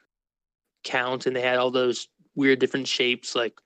[0.84, 3.36] count, and they had all those weird different shapes.
[3.36, 3.60] Like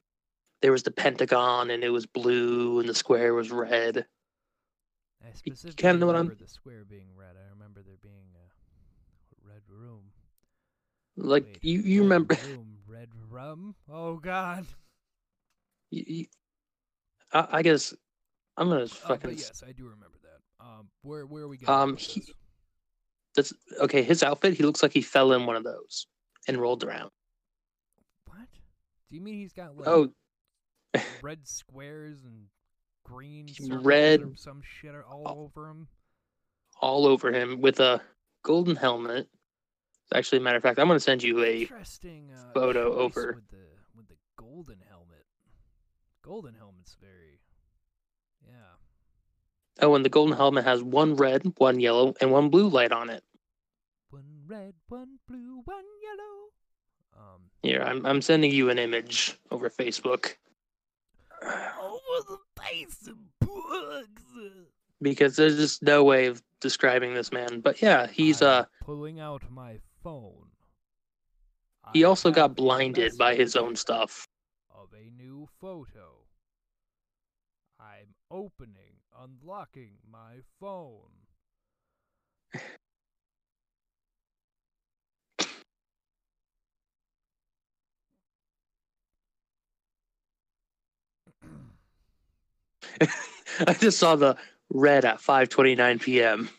[0.61, 4.05] there was the pentagon, and it was blue, and the square was red.
[5.21, 7.35] I specifically what I'm- remember the square being red.
[7.35, 10.11] I remember there being a red room.
[11.17, 12.35] Like Wait, you, you red remember?
[12.47, 13.75] room, red rum?
[13.91, 14.65] Oh God.
[15.91, 16.25] You, you,
[17.33, 17.93] I, I guess
[18.59, 19.31] I'm gonna Uh, fucking.
[19.37, 20.63] yes, I do remember that.
[20.63, 21.69] Um, where where are we going?
[21.91, 22.35] Um, he-
[23.35, 24.03] That's okay.
[24.03, 24.53] His outfit.
[24.55, 26.07] He looks like he fell in one of those
[26.47, 27.11] and rolled around.
[28.25, 28.47] What?
[29.09, 30.13] Do you mean he's got like Oh,
[31.21, 32.47] red squares and
[33.05, 35.39] green red- or some shit all Oh.
[35.45, 35.87] over him?
[36.81, 38.01] all over him with a
[38.43, 39.29] golden helmet.
[40.13, 41.61] Actually, matter of fact, I'm gonna send you a.
[41.61, 43.33] Interesting uh, photo over.
[43.35, 45.25] with the with the golden helmet.
[46.23, 47.38] Golden helmet's very,
[48.49, 49.85] yeah.
[49.85, 53.09] Oh, and the golden helmet has one red, one yellow, and one blue light on
[53.09, 53.23] it.
[54.09, 56.49] One red, one blue, one yellow.
[57.17, 60.35] Um, Here, I'm I'm sending you an image over Facebook
[61.41, 64.23] over the face of bugs.
[65.01, 67.61] because there's just no way of describing this man.
[67.61, 70.49] But yeah, he's I'm uh pulling out my phone.
[71.93, 74.27] he I also got blinded by his own stuff.
[74.73, 76.08] Of a new photo.
[78.31, 81.27] Opening, unlocking my phone.
[93.67, 94.37] I just saw the
[94.69, 96.49] red at 5:29 p.m.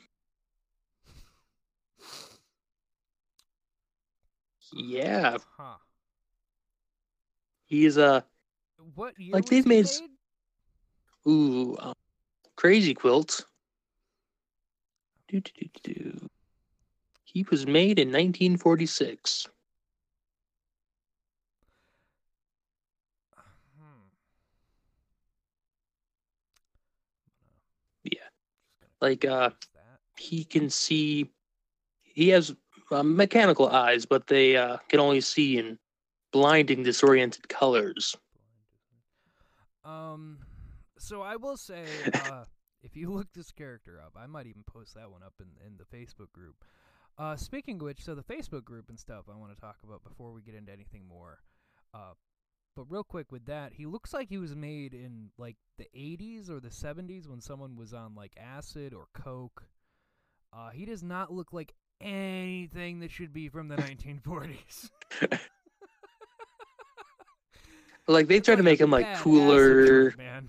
[4.73, 5.77] Yeah, Huh.
[7.67, 8.23] he's uh
[8.95, 10.11] What Like, they've he made made?
[11.27, 11.95] Ooh um,
[12.57, 13.45] crazy quilt.
[15.29, 16.29] Do, do, do, do, do.
[17.25, 19.47] He was made in 1946.
[23.79, 23.85] Hmm.
[28.05, 28.19] Yeah.
[29.01, 29.51] Like, uh,
[30.21, 31.31] he can see
[32.03, 32.55] he has
[32.91, 35.79] uh, mechanical eyes but they uh, can only see in
[36.33, 38.17] blinding disoriented colors
[39.83, 40.39] Um,
[41.11, 42.45] so I will say, uh,
[42.85, 45.77] if you look this character up, I might even post that one up in in
[45.77, 46.65] the Facebook group.
[47.19, 50.05] Uh, speaking of which, so the Facebook group and stuff, I want to talk about
[50.05, 51.41] before we get into anything more.
[51.93, 52.13] Uh,
[52.77, 56.49] but real quick with that, he looks like he was made in like the 80s
[56.49, 59.65] or the 70s when someone was on like acid or coke.
[60.57, 64.91] Uh, he does not look like anything that should be from the 1940s.
[68.07, 70.49] like they try to make him like cooler man.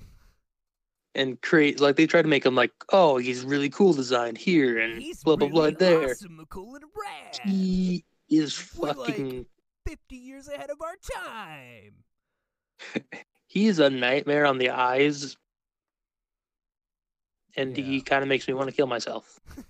[1.15, 4.79] And create like they try to make him like oh he's really cool design here
[4.79, 6.77] and He's blah blah blah there Awesome, cool
[7.45, 9.45] he is We're, like- fucking
[9.87, 12.03] 50 years ahead of our time.
[13.47, 15.35] he is a nightmare on the eyes
[17.57, 17.83] and Yeah.
[17.83, 19.39] he kind of makes me want to kill myself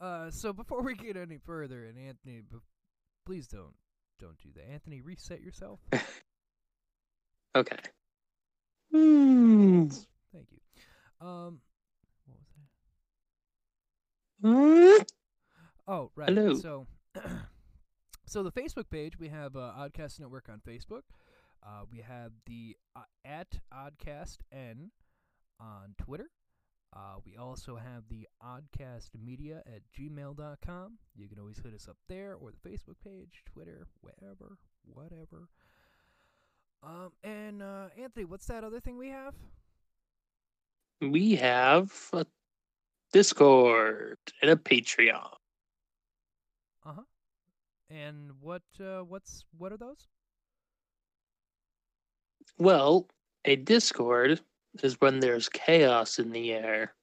[0.00, 2.58] uh, so before we get any further, and Anthony, b-
[3.26, 3.74] please don't
[4.20, 4.70] don't do that.
[4.70, 5.80] Anthony, reset yourself.
[7.54, 7.76] okay
[8.94, 9.88] Hmm.
[10.32, 11.26] Thank you.
[11.26, 11.58] Um,
[12.26, 12.46] what was
[14.40, 14.98] that?
[14.98, 15.02] Hmm.
[15.88, 16.28] Oh, right.
[16.28, 16.54] Hello.
[16.54, 16.86] So,
[18.26, 21.02] so the Facebook page we have uh, Oddcast Network on Facebook.
[21.66, 24.92] Uh, we have the uh, at Oddcast N
[25.58, 26.30] on Twitter.
[26.94, 30.98] Uh, we also have the Oddcast Media at gmail.com.
[31.16, 35.48] You can always hit us up there or the Facebook page, Twitter, wherever, whatever.
[36.84, 39.34] Um, and uh, Anthony, what's that other thing we have?
[41.00, 42.26] we have a
[43.12, 45.36] discord and a patreon
[46.84, 47.02] Uh huh.
[47.90, 50.08] And what uh, what's what are those?
[52.58, 53.08] Well,
[53.44, 54.40] a discord
[54.82, 56.94] is when there's chaos in the air.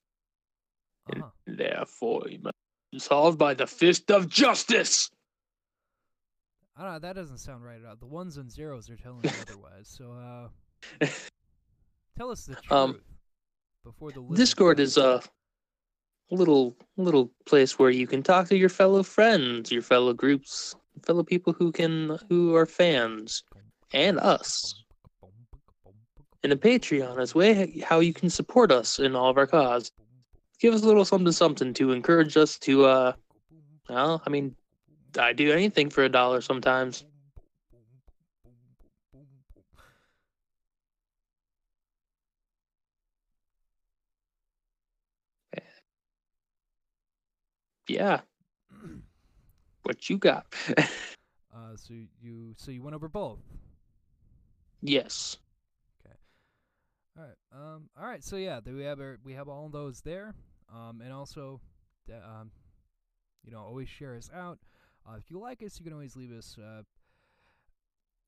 [1.06, 2.56] Uh And therefore, you must
[2.92, 5.10] be solved by the fist of justice.
[6.82, 7.00] I don't know.
[7.00, 7.96] That doesn't sound right at all.
[7.96, 9.88] The ones and zeros are telling me otherwise.
[9.88, 11.06] So, uh,
[12.18, 13.02] tell us the truth Um,
[13.84, 15.22] before the Discord is a
[16.32, 21.22] little little place where you can talk to your fellow friends, your fellow groups, fellow
[21.22, 23.44] people who can who are fans,
[23.94, 24.74] and us.
[26.44, 29.92] And a Patreon is way how you can support us in all of our cause.
[30.60, 33.14] Give us a little something something to encourage us to uh
[33.88, 34.56] well, I mean,
[35.18, 37.04] I do anything for a dollar sometimes.
[47.88, 48.22] Yeah,
[49.84, 50.46] what you got?
[50.78, 53.40] uh, so you so you went over both.
[54.82, 55.38] yes.
[56.06, 56.16] Okay.
[57.18, 57.36] All right.
[57.54, 57.90] Um.
[58.00, 58.24] All right.
[58.24, 60.34] So yeah, we have our, we have all those there.
[60.74, 61.02] Um.
[61.04, 61.60] And also,
[62.08, 62.52] that, um,
[63.44, 64.60] you know, always share us out.
[65.08, 66.58] Uh, if you like us, you can always leave us.
[66.58, 66.84] Uh,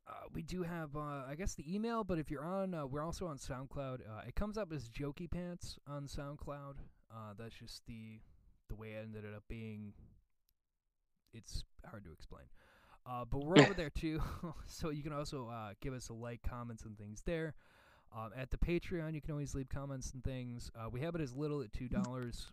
[0.07, 3.03] uh, we do have, uh, I guess, the email, but if you're on, uh, we're
[3.03, 4.01] also on SoundCloud.
[4.01, 6.75] Uh, it comes up as Jokey Pants on SoundCloud.
[7.11, 8.19] Uh, that's just the
[8.69, 9.93] the way it ended up being.
[11.33, 12.45] It's hard to explain.
[13.05, 14.21] Uh, but we're over there too,
[14.67, 17.53] so you can also uh, give us a like, comments, and things there.
[18.15, 20.69] Um, at the Patreon, you can always leave comments and things.
[20.75, 22.51] Uh, we have it as little at two dollars,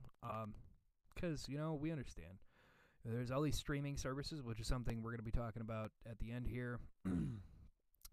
[1.15, 2.39] because you know we understand.
[3.05, 6.19] There's all these streaming services, which is something we're going to be talking about at
[6.19, 6.79] the end here.
[7.05, 7.41] you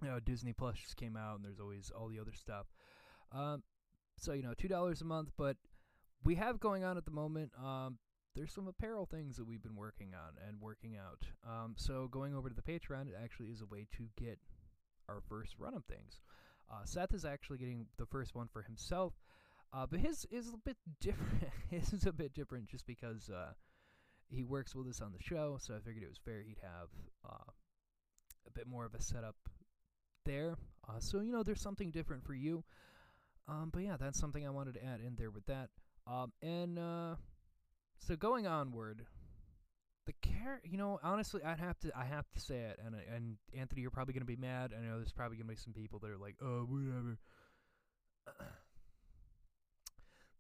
[0.01, 2.67] know, Disney Plus just came out, and there's always all the other stuff.
[3.31, 3.63] Um,
[4.17, 5.57] so you know, two dollars a month, but
[6.23, 7.51] we have going on at the moment.
[7.61, 7.97] Um,
[8.35, 11.23] there's some apparel things that we've been working on and working out.
[11.45, 14.37] Um, so going over to the Patreon, it actually is a way to get
[15.09, 16.21] our first run of things.
[16.71, 19.13] Uh, Seth is actually getting the first one for himself,
[19.73, 21.49] uh, but his is a bit different.
[21.69, 23.53] his is a bit different just because uh,
[24.29, 26.89] he works with us on the show, so I figured it was fair he'd have
[27.25, 27.51] uh,
[28.45, 29.35] a bit more of a setup
[30.25, 30.55] there.
[30.87, 32.63] Uh, so you know, there's something different for you.
[33.47, 35.69] Um, but yeah, that's something I wanted to add in there with that.
[36.05, 37.15] Um, and uh,
[37.99, 39.05] so going onward,
[40.05, 43.37] the care, you know, honestly, I'd have to, I have to say it, and and
[43.57, 44.73] Anthony, you're probably gonna be mad.
[44.77, 47.17] I know there's probably gonna be some people that are like, oh, whatever.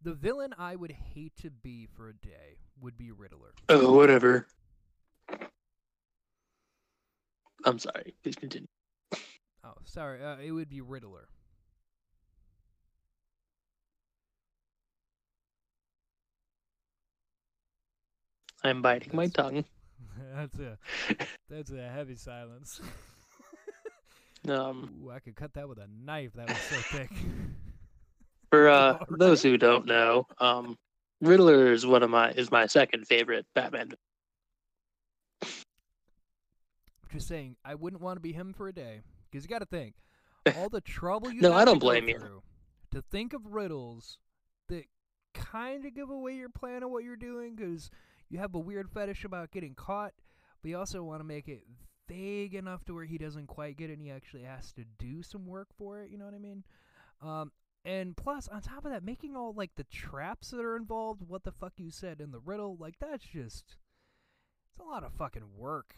[0.03, 3.53] The villain I would hate to be for a day would be Riddler.
[3.69, 4.47] Oh, whatever.
[7.65, 8.13] I'm sorry.
[8.23, 8.67] Please continue.
[9.63, 10.23] Oh, sorry.
[10.23, 11.27] Uh, it would be Riddler.
[18.63, 19.65] I'm biting my tongue.
[20.35, 20.77] that's a
[21.49, 22.81] that's a heavy silence.
[24.47, 26.31] Um, Ooh, I could cut that with a knife.
[26.35, 27.09] That was so thick.
[28.49, 30.77] for uh, those who don't know, um,
[31.21, 33.93] Riddler is one of my is my second favorite Batman.
[37.11, 39.65] Just saying, I wouldn't want to be him for a day because you got to
[39.65, 39.95] think
[40.57, 41.41] all the trouble you.
[41.41, 42.43] No, I don't blame you.
[42.91, 44.17] To think of riddles
[44.69, 44.85] that
[45.33, 47.89] kind of give away your plan of what you're doing because
[48.29, 50.13] you have a weird fetish about getting caught,
[50.61, 51.63] but you also want to make it
[52.07, 55.21] vague enough to where he doesn't quite get it and he actually has to do
[55.21, 56.09] some work for it.
[56.09, 56.63] You know what I mean?
[57.21, 57.51] Um,
[57.85, 61.43] and plus, on top of that, making all like the traps that are involved, what
[61.43, 63.77] the fuck you said in the riddle, like that's just
[64.71, 65.95] it's a lot of fucking work.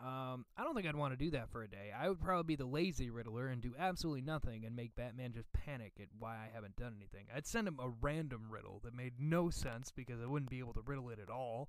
[0.00, 1.92] Um, I don't think I'd want to do that for a day.
[1.98, 5.52] I would probably be the lazy Riddler and do absolutely nothing and make Batman just
[5.52, 7.26] panic at why I haven't done anything.
[7.34, 10.74] I'd send him a random riddle that made no sense because I wouldn't be able
[10.74, 11.68] to riddle it at all.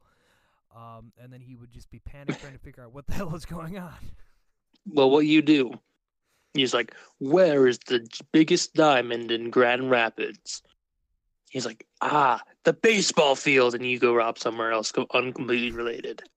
[0.75, 3.35] Um, and then he would just be panicked trying to figure out what the hell
[3.35, 3.97] is going on.
[4.85, 5.71] Well, what you do?
[6.53, 10.61] He's like, "Where is the biggest diamond in Grand Rapids?"
[11.49, 16.23] He's like, "Ah, the baseball field," and you go rob somewhere else, co- uncompletely related.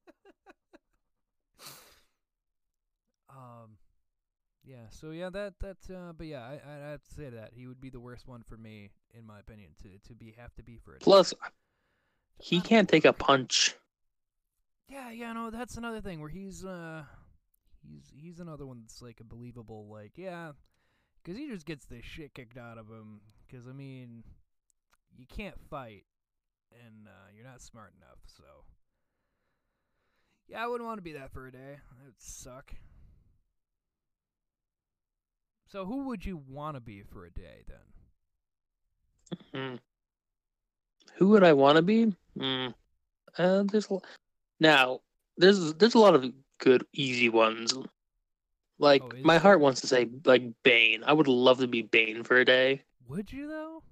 [3.31, 3.79] Um,
[4.65, 4.89] yeah.
[4.91, 5.79] So yeah, that that.
[5.91, 8.43] Uh, but yeah, I I have to say that he would be the worst one
[8.43, 11.01] for me, in my opinion, to to be have to be for it.
[11.01, 11.33] Plus,
[12.39, 13.75] he can't take a punch.
[14.89, 17.05] Yeah, yeah, no, that's another thing where he's uh
[17.83, 20.53] he's he's another one that's like a believable like yeah,
[21.25, 24.25] cuz he just gets the shit kicked out of him cuz I mean,
[25.17, 26.07] you can't fight
[26.73, 28.45] and uh you're not smart enough, so
[30.49, 31.81] Yeah, I wouldn't want to be that for a day.
[31.99, 32.75] That would suck.
[35.67, 37.79] So who would you want to be for a day then?
[39.55, 39.77] Hmm.
[41.17, 42.15] Who would I want to be?
[42.39, 42.69] Hmm.
[43.39, 44.01] Uh, there's a-
[44.61, 45.01] now
[45.37, 46.33] there's there's a lot of
[46.63, 47.75] good easy ones.
[48.79, 51.05] Like Oh, my heart wants to say like Bane.
[51.05, 52.83] I would love to be Bane for a day.
[53.09, 53.83] Would you though?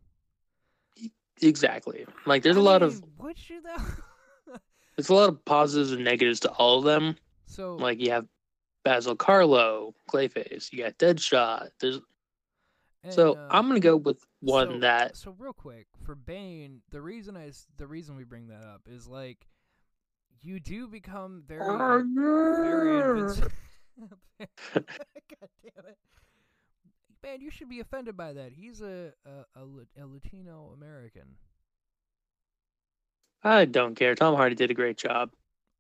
[1.42, 2.06] Exactly.
[2.24, 4.54] Like there's a a lot of Would you though?
[4.96, 7.16] there's a lot of positives and negatives to all of them.
[7.46, 8.26] so Like you have
[8.84, 10.72] Basil Karlo, Clayface.
[10.72, 11.70] You got Deadshot.
[11.80, 12.00] There's
[13.08, 17.00] so uh, I'm gonna go with one so, that So real quick for Bane, the
[17.00, 19.46] reason I the reason we bring that up is like
[20.42, 23.50] you do become very very invincible.
[24.40, 25.98] God damn it,
[27.22, 27.40] man!
[27.40, 28.52] You should be offended by that.
[28.52, 31.36] He's a a, a, a Latino American.
[33.42, 34.14] I don't care.
[34.14, 35.30] Tom Hardy did a great job.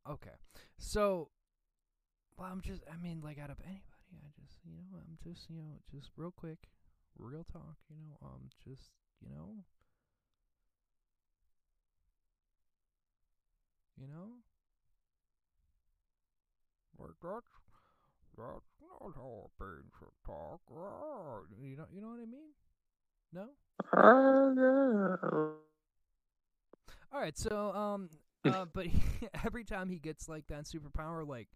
[0.08, 0.36] Okay,
[0.78, 1.28] so
[2.36, 3.82] well, I'm just I mean like out of anybody,
[4.14, 6.58] I just you know I'm just you know just real quick,
[7.18, 7.76] real talk.
[7.88, 8.90] You know um just
[9.22, 9.64] you know.
[14.00, 14.40] You know?
[17.00, 17.46] Like that's
[18.36, 20.60] that's not how a bean should talk.
[20.72, 22.52] Ah, You know you know what I mean?
[23.32, 23.48] No?
[27.12, 28.10] Alright, so um
[28.44, 28.86] uh, but
[29.44, 31.48] every time he gets like that superpower, like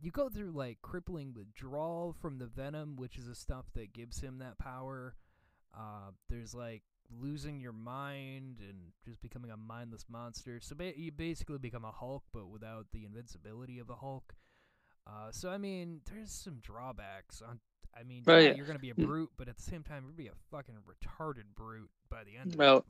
[0.00, 4.20] you go through like crippling withdrawal from the venom, which is the stuff that gives
[4.20, 5.14] him that power.
[5.76, 6.82] Uh, there's like
[7.20, 10.60] losing your mind and just becoming a mindless monster.
[10.60, 14.34] So ba- you basically become a Hulk, but without the invincibility of the Hulk.
[15.06, 17.42] Uh, so I mean, there's some drawbacks.
[17.42, 17.60] On,
[17.98, 18.54] I mean, Well, yeah, yeah.
[18.56, 20.76] you're gonna be a brute, but at the same time, you're gonna be a fucking
[20.86, 22.84] retarded brute by the end of Well, it.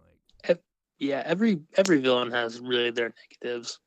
[0.49, 0.63] Like,
[0.99, 3.13] Yeah, every every villain has really their
[3.43, 3.81] negatives.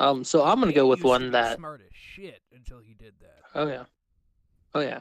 [0.00, 1.56] Um, so I'm gonna go with to one that.
[1.56, 3.42] smart as shit until he did that.
[3.54, 3.84] Oh yeah,
[4.74, 5.00] oh yeah.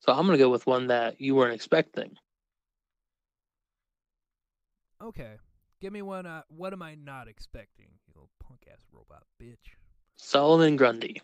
[0.00, 2.16] So I'm gonna go with one that you weren't expecting.
[5.02, 5.36] Okay,
[5.80, 6.26] give me one.
[6.26, 7.86] Uh, what am I not expecting?
[8.06, 9.74] You little punk ass robot bitch.
[10.16, 11.20] Solomon Grundy.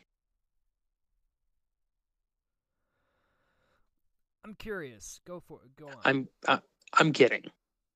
[4.48, 5.20] I'm curious.
[5.26, 5.76] Go for it.
[5.76, 5.98] Go on.
[6.06, 6.60] I'm I,
[6.94, 7.44] I'm kidding.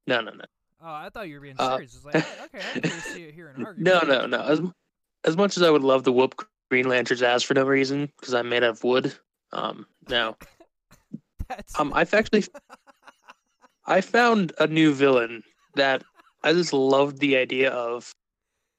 [0.07, 0.45] No, no, no,
[0.83, 1.95] Oh, I thought you were being Uh, serious.
[1.95, 4.09] It's like, okay, I'm to see it here no, argument.
[4.09, 4.27] no, no.
[4.27, 4.43] No.
[4.43, 4.61] As
[5.25, 8.35] as much as I would love to whoop Green Lantern's ass for no reason because
[8.35, 9.15] I'm made of wood.
[9.53, 10.37] Um, no.
[11.49, 12.45] That's Um, I've actually
[13.87, 15.43] I found a new villain
[15.77, 16.05] that
[16.45, 18.13] I just loved the idea of.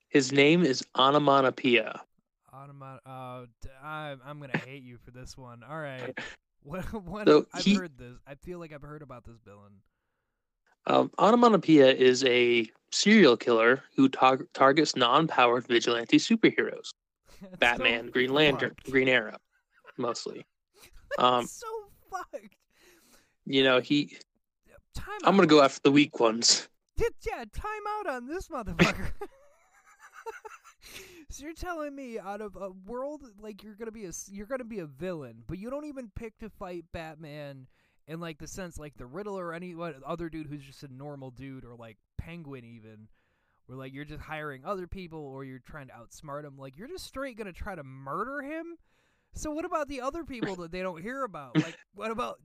[0.10, 2.00] His name is Onomatopoeia.
[2.54, 3.00] Automat.
[3.04, 5.64] Uh, d- I'm I'm gonna hate you for this one.
[5.64, 6.16] All right.
[6.64, 6.84] What?
[7.06, 7.28] What?
[7.28, 8.16] So I've he- heard this.
[8.28, 9.74] I feel like I've heard about this villain.
[10.86, 16.90] Um, Onomatopoeia is a serial killer who tar- targets non-powered vigilante superheroes.
[17.42, 18.76] That's Batman, so Green Lantern.
[18.90, 19.38] Green Arrow,
[19.98, 20.46] mostly.
[21.20, 21.68] Um, so
[22.10, 22.56] fucked.
[23.46, 24.18] you know, he.
[24.96, 26.68] Time I'm gonna go after the weak ones.
[26.98, 29.12] Yeah, time out on this motherfucker.
[31.34, 34.64] So you're telling me out of a world like you're gonna be a you're gonna
[34.64, 37.68] be a villain, but you don't even pick to fight Batman
[38.08, 39.76] in like the sense like the Riddler or any
[40.06, 43.08] other dude who's just a normal dude or like Penguin even,
[43.66, 46.56] where like you're just hiring other people or you're trying to outsmart him.
[46.56, 48.78] Like you're just straight gonna try to murder him.
[49.34, 51.56] So what about the other people that they don't hear about?
[51.56, 52.40] Like what about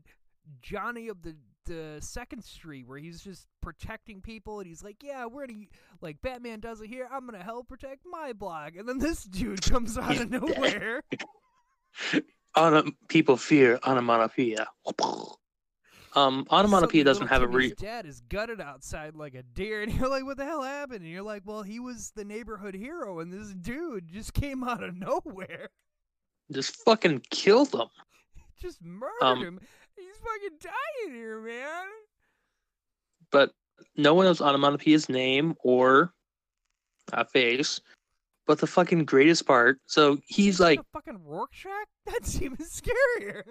[0.62, 1.36] Johnny of the
[1.68, 5.64] the Second Street where he's just protecting people and he's like, yeah, we're gonna
[6.00, 7.08] like Batman does it here.
[7.10, 11.02] I'm gonna help protect my block, and then this dude comes out of nowhere.
[12.56, 14.66] Onom- people fear onomatopoeia.
[16.16, 17.72] Um, onomatopoeia doesn't have a re.
[17.78, 21.02] dad is gutted outside like a deer, and you're like, what the hell happened?
[21.02, 24.82] And you're like, well, he was the neighborhood hero, and this dude just came out
[24.82, 25.68] of nowhere,
[26.50, 27.88] Just fucking killed him
[28.60, 29.60] just murdered Um, him.
[29.98, 31.86] He's fucking dying here, man.
[33.30, 33.52] but
[33.96, 36.12] no one knows onomatopoeia's name or
[37.12, 37.80] uh, face.
[38.46, 41.86] But the fucking greatest part, so he's like, a fucking Rorschach.
[42.06, 43.42] That's even scarier.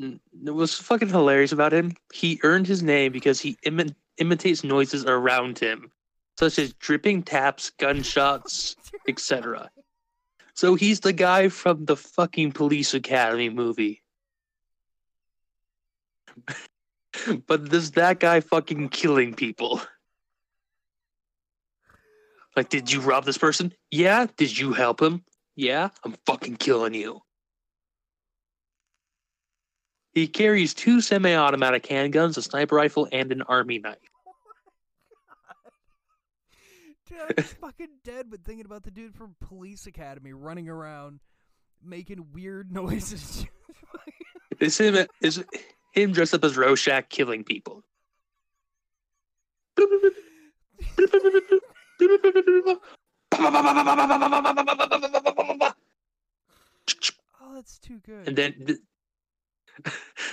[0.00, 1.94] n- what's fucking hilarious about him?
[2.12, 5.92] He earned his name because he imi- imitates noises around him,
[6.36, 8.74] such as dripping taps, gunshots,
[9.08, 9.70] etc.
[10.54, 14.02] So he's the guy from the fucking Police Academy movie.
[17.46, 19.80] but there's that guy fucking killing people.
[22.56, 23.72] Like, did you rob this person?
[23.90, 24.26] Yeah.
[24.36, 25.22] Did you help him?
[25.54, 25.90] Yeah.
[26.04, 27.20] I'm fucking killing you.
[30.12, 33.96] He carries two semi automatic handguns, a sniper rifle, and an army knife.
[37.10, 40.68] Oh dude, I'm just fucking dead but thinking about the dude from Police Academy running
[40.68, 41.20] around
[41.82, 43.46] making weird noises.
[44.60, 45.40] It's him, it's
[45.92, 47.82] him dressed up as Rorschach killing people.
[49.78, 50.74] oh,
[57.54, 58.28] that's too good.
[58.28, 58.78] And then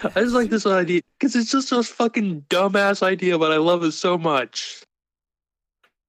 [0.04, 3.84] I just like this idea because it's just a fucking dumbass idea, but I love
[3.84, 4.84] it so much.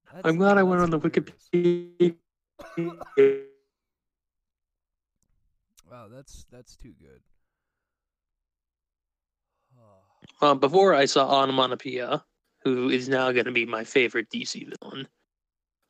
[0.05, 0.99] That's- I'm glad I went on the.
[0.99, 2.15] Wikipedia.
[5.89, 7.21] Wow, that's that's too good.
[10.41, 12.23] Uh, before I saw Onomatopoeia,
[12.63, 15.07] who is now going to be my favorite DC villain,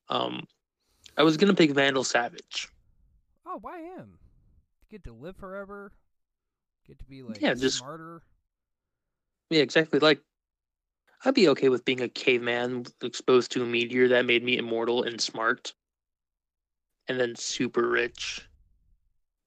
[0.09, 0.47] um,
[1.17, 2.69] I was going to pick Vandal Savage.
[3.45, 4.17] Oh, why him?
[4.89, 5.91] Get to live forever.
[6.87, 8.21] Get to be like Yeah, just- smarter.
[9.49, 9.99] Yeah, exactly.
[9.99, 10.21] Like,
[11.25, 15.03] I'd be okay with being a caveman exposed to a meteor that made me immortal
[15.03, 15.73] and smart,
[17.07, 18.41] and then super rich.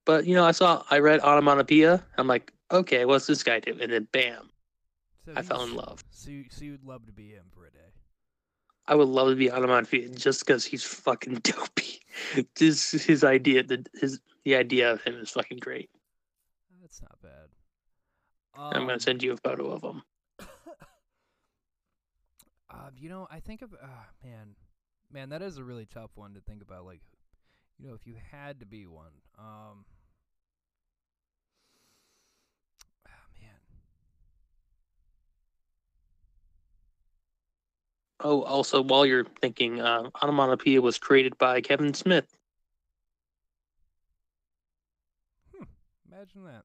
[0.07, 2.03] But you know, I saw, I read Onomatopoeia.
[2.19, 3.79] I'm like, okay, what's this guy do?
[3.81, 4.51] And then bam,
[5.25, 6.03] So I fell in love.
[6.11, 7.93] So, you- so you'd love to be him for a day.
[8.87, 12.01] I would love to be Onomatopoeia just because he's fucking dopey.
[12.57, 15.91] Just his idea, the his the idea of him is fucking great.
[16.81, 17.49] That's not bad.
[18.55, 20.03] I'm Um, gonna send you a photo of him.
[22.71, 23.87] Uh, you know, I think of uh,
[24.25, 24.57] man,
[25.13, 26.85] Man, that is a really tough one to think about.
[26.85, 27.01] Like,
[27.79, 29.85] you know, if you had to be one, um,
[38.23, 42.27] Oh, also, while you're thinking, uh, onomatopoeia was created by Kevin Smith.
[46.21, 46.65] imagine that.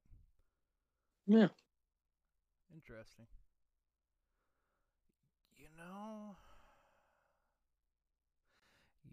[1.28, 1.48] Yeah.
[2.74, 3.26] Interesting.
[5.58, 6.36] You know,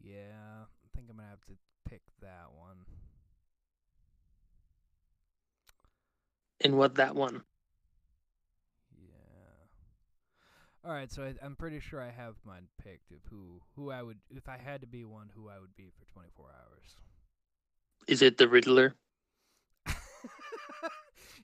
[0.03, 1.53] yeah, I think I'm gonna have to
[1.89, 2.79] pick that one.
[6.65, 7.43] And what that one?
[9.01, 9.13] Yeah.
[10.85, 14.03] All right, so I, I'm pretty sure I have mine picked of who who I
[14.03, 16.97] would if I had to be one, who I would be for 24 hours.
[18.09, 18.97] Is it the Riddler?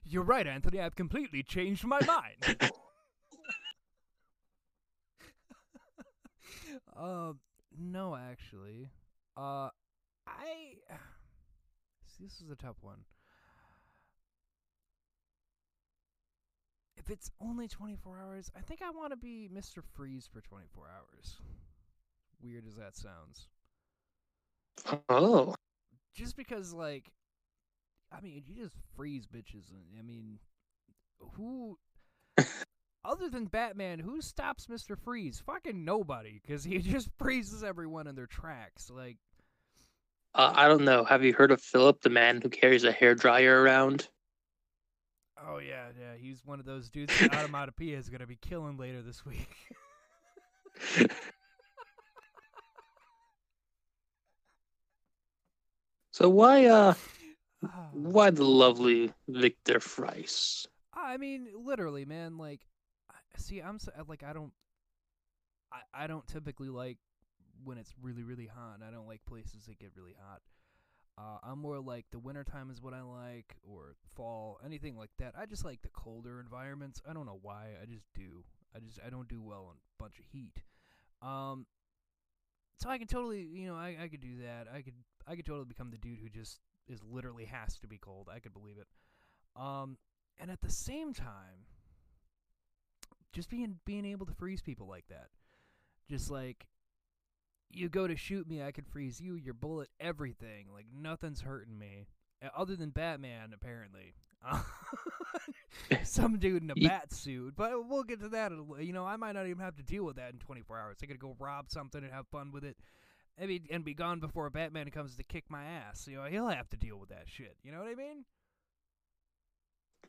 [0.03, 0.81] You're right, Anthony.
[0.81, 2.57] I've completely changed my mind.
[6.97, 7.33] uh,
[7.79, 8.89] no, actually.
[9.37, 9.69] Uh,
[10.27, 10.75] I.
[12.05, 13.05] See, this is a tough one.
[17.09, 19.81] If it's only 24 hours, I think I want to be Mr.
[19.95, 21.37] Freeze for 24 hours.
[22.39, 23.47] Weird as that sounds.
[25.09, 25.55] Oh.
[26.13, 27.09] Just because, like,
[28.11, 29.71] I mean, you just freeze bitches.
[29.71, 30.37] and- I mean,
[31.33, 31.79] who,
[33.03, 35.41] other than Batman, who stops Mister Freeze?
[35.43, 38.91] Fucking nobody, because he just freezes everyone in their tracks.
[38.91, 39.17] Like,
[40.35, 41.03] Uh, I don't know.
[41.05, 44.07] Have you heard of Philip, the man who carries a hair dryer around?
[45.47, 49.01] Oh yeah, yeah, he's one of those dudes that Automatopoeia is gonna be killing later
[49.01, 49.47] this week.
[56.11, 56.93] So why, uh,
[57.63, 57.89] Ah.
[57.91, 60.67] why the lovely Victor Fries?
[60.93, 62.37] I mean, literally, man.
[62.37, 62.61] Like,
[63.09, 64.51] I- see, I'm so, like, I don't,
[65.71, 66.97] I, I don't typically like
[67.63, 68.79] when it's really, really hot.
[68.85, 70.41] I don't like places that get really hot.
[71.19, 75.33] Uh, I'm more like the wintertime is what I like, or fall, anything like that.
[75.37, 77.01] I just like the colder environments.
[77.07, 77.71] I don't know why.
[77.81, 78.45] I just do.
[78.73, 80.63] I just I don't do well in a bunch of heat.
[81.21, 81.65] Um,
[82.79, 84.67] so I can totally, you know, I I could do that.
[84.73, 84.93] I could
[85.27, 88.29] I could totally become the dude who just is literally has to be cold.
[88.33, 88.87] I could believe it.
[89.61, 89.97] Um,
[90.39, 91.67] and at the same time,
[93.33, 95.27] just being being able to freeze people like that,
[96.07, 96.67] just like
[97.71, 100.67] you go to shoot me, I can freeze you, your bullet, everything.
[100.73, 102.07] Like nothing's hurting me,
[102.55, 104.13] other than Batman apparently.
[106.03, 108.51] Some dude in a bat suit, but we'll get to that.
[108.51, 110.39] in a li- You know, I might not even have to deal with that in
[110.39, 110.97] 24 hours.
[111.03, 112.77] I could go rob something and have fun with it.
[113.39, 116.07] Maybe and be gone before Batman comes to kick my ass.
[116.09, 117.55] You know, he'll have to deal with that shit.
[117.63, 118.25] You know what I mean?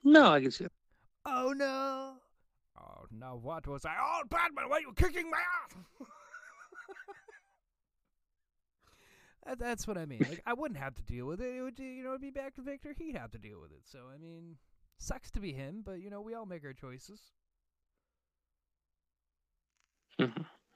[0.02, 0.66] No, I can see.
[1.26, 2.14] Oh no!
[2.78, 3.94] Oh, now what was I?
[4.00, 5.76] Oh, Batman, why are you kicking my ass?
[9.28, 10.24] that, that's what I mean.
[10.28, 11.56] Like, I wouldn't have to deal with it.
[11.56, 12.94] It would, you know, it'd be back to Victor.
[12.96, 13.82] He'd have to deal with it.
[13.84, 14.56] So, I mean,
[14.98, 17.20] sucks to be him, but you know, we all make our choices.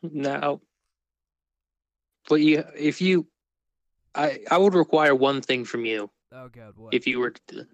[0.02, 0.60] Now,
[2.28, 3.26] but you, if you,
[4.14, 6.10] I, I would require one thing from you.
[6.30, 6.92] Oh God, what?
[6.92, 7.66] If you were, to,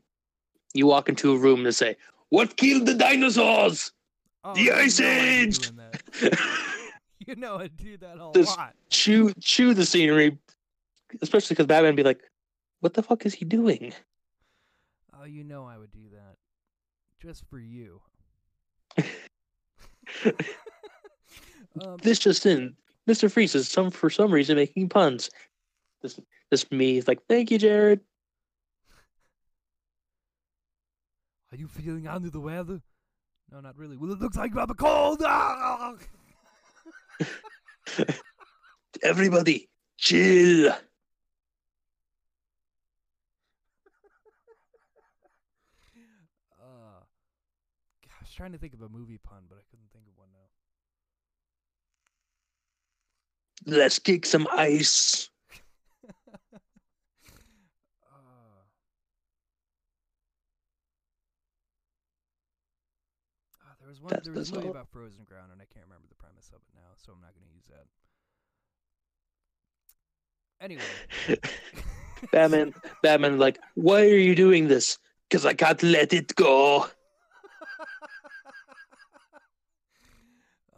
[0.74, 1.97] you walk into a room and say,
[2.28, 3.91] "What killed the dinosaurs?"
[4.45, 5.70] oh, the Ice Age!
[7.26, 8.74] You know I'd do that a This- lot.
[8.88, 10.38] chew, chew the scenery,
[11.22, 12.22] especially because Batman would be like,
[12.80, 13.92] "What the fuck is he doing?"
[15.18, 16.36] Oh, you know I would do that,
[17.20, 18.00] just for you.
[21.82, 22.74] um, this just in,
[23.06, 25.30] Mister Freeze is some for some reason making puns.
[26.02, 26.18] This,
[26.50, 28.00] this me is like, "Thank you, Jared."
[31.52, 32.80] Are you feeling under the weather?
[33.50, 33.96] No, not really.
[33.96, 35.20] Well, it looks like you have a cold.
[35.24, 35.94] Ah!
[39.02, 40.70] Everybody, chill.
[40.70, 40.76] Uh,
[46.61, 50.16] God, I was trying to think of a movie pun, but I couldn't think of
[50.16, 50.49] one now.
[53.76, 55.28] Let's kick some ice.
[56.09, 56.09] uh,
[63.78, 64.09] there was one.
[64.09, 66.62] That's- there was a movie about frozen ground, and I can't remember the premise of
[66.66, 67.84] it now, so I'm not going to use that.
[70.62, 70.82] Anyway,
[72.32, 72.72] Batman,
[73.03, 74.97] Batman, like, why are you doing this?
[75.28, 76.88] Because I can't let it go.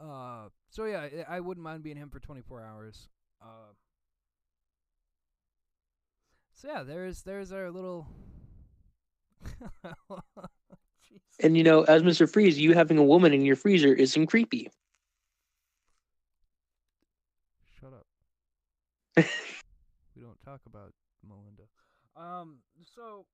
[0.03, 3.09] Uh, so yeah, I- wouldn't mind being him for 24 hours.
[3.40, 3.72] Uh,
[6.55, 8.07] so yeah, there's there's our little.
[11.42, 14.70] And you know, as Mister Freeze, you having a woman in your freezer isn't creepy.
[17.80, 18.07] Shut up.
[19.16, 20.92] we don't talk about
[21.28, 21.64] Melinda.
[22.16, 22.59] Um,
[22.94, 23.26] so,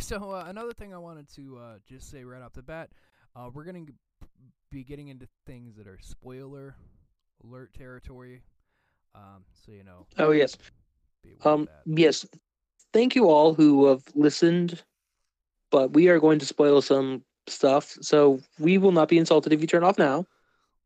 [0.00, 2.90] so uh, another thing I wanted to uh, just say right off the bat,
[3.36, 3.84] uh, we're gonna
[4.72, 6.74] be getting into things that are spoiler
[7.44, 8.42] alert territory.
[9.14, 10.56] Um, so you know, Oh yes.
[11.44, 12.26] Um yes.
[12.92, 14.82] Thank you all who have listened,
[15.70, 19.60] but we are going to spoil some stuff, so we will not be insulted if
[19.60, 20.26] you turn off now.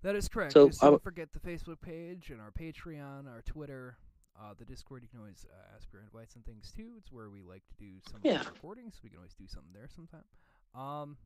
[0.02, 0.52] That is correct.
[0.52, 3.96] so Just don't w- forget the Facebook page and our Patreon, our Twitter,
[4.40, 5.02] uh, the Discord.
[5.02, 6.90] You can always uh, ask for invites and things too.
[6.98, 8.42] It's where we like to do some Yeah.
[8.54, 9.00] recordings.
[9.02, 10.24] We can always do something there sometime.
[10.74, 11.16] Um,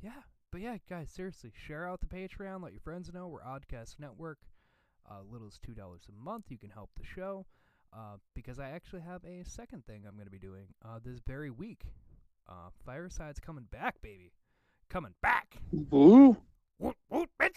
[0.00, 0.22] yeah,
[0.52, 2.62] but yeah, guys, seriously, share out the Patreon.
[2.62, 4.38] Let your friends know we're Oddcast Network.
[5.10, 6.44] Uh, little as two dollars a month.
[6.50, 7.46] You can help the show.
[7.92, 11.18] Uh, because I actually have a second thing I'm going to be doing uh, this
[11.26, 11.82] very week.
[12.48, 14.32] Uh, Fireside's coming back, baby,
[14.88, 15.56] coming back.
[15.92, 16.36] Ooh.
[16.78, 17.50] Woot, woot, bitch.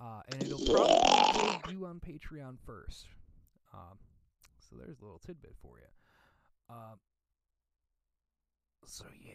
[0.00, 3.06] Uh, and it'll probably be debut on Patreon first.
[3.74, 3.98] Um,
[4.58, 6.74] so there's a little tidbit for you.
[6.74, 6.98] Um,
[8.86, 9.32] so yeah,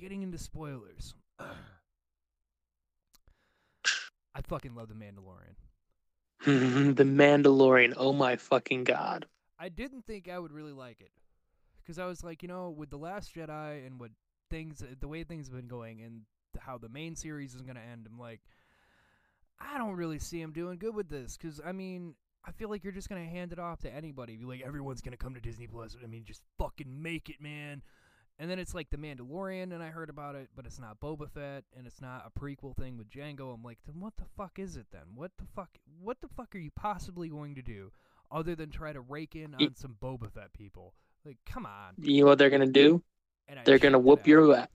[0.00, 1.14] getting into spoilers.
[1.40, 1.46] I
[4.42, 5.54] fucking love the Mandalorian.
[6.96, 7.94] the Mandalorian.
[7.96, 9.26] Oh my fucking god.
[9.58, 11.10] I didn't think I would really like it
[11.82, 14.10] because I was like, you know, with the Last Jedi and what
[14.50, 16.22] things, the way things have been going, and
[16.60, 18.40] how the main series is gonna end, I'm like,
[19.58, 22.14] I don't really see him doing good with this because I mean,
[22.46, 24.36] I feel like you're just gonna hand it off to anybody.
[24.36, 25.96] Be like, everyone's gonna come to Disney Plus.
[26.02, 27.82] I mean, just fucking make it, man.
[28.40, 31.28] And then it's like the Mandalorian, and I heard about it, but it's not Boba
[31.28, 33.52] Fett, and it's not a prequel thing with Jango.
[33.52, 35.02] I'm like, then what the fuck is it then?
[35.14, 35.70] What the fuck?
[36.00, 37.90] What the fuck are you possibly going to do
[38.30, 40.94] other than try to rake in on some Boba Fett people?
[41.24, 41.94] Like, come on.
[41.98, 43.02] You know what they're gonna do?
[43.48, 44.68] And They're gonna whoop your ass.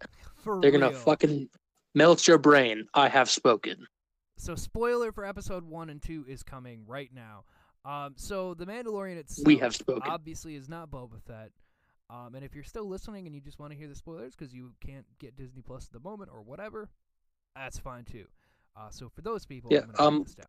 [0.43, 1.47] For They're gonna fucking
[1.95, 2.85] melt your brain.
[2.93, 3.87] I have spoken.
[4.35, 7.45] So, spoiler for episode one and two is coming right now.
[7.85, 10.03] Um, so the Mandalorian itself, We have spoken.
[10.09, 11.51] obviously, is not Boba Fett.
[12.09, 14.53] Um, and if you're still listening and you just want to hear the spoilers because
[14.53, 16.89] you can't get Disney Plus at the moment or whatever,
[17.55, 18.25] that's fine too.
[18.75, 20.47] Uh, so for those people, Yeah, um, this down.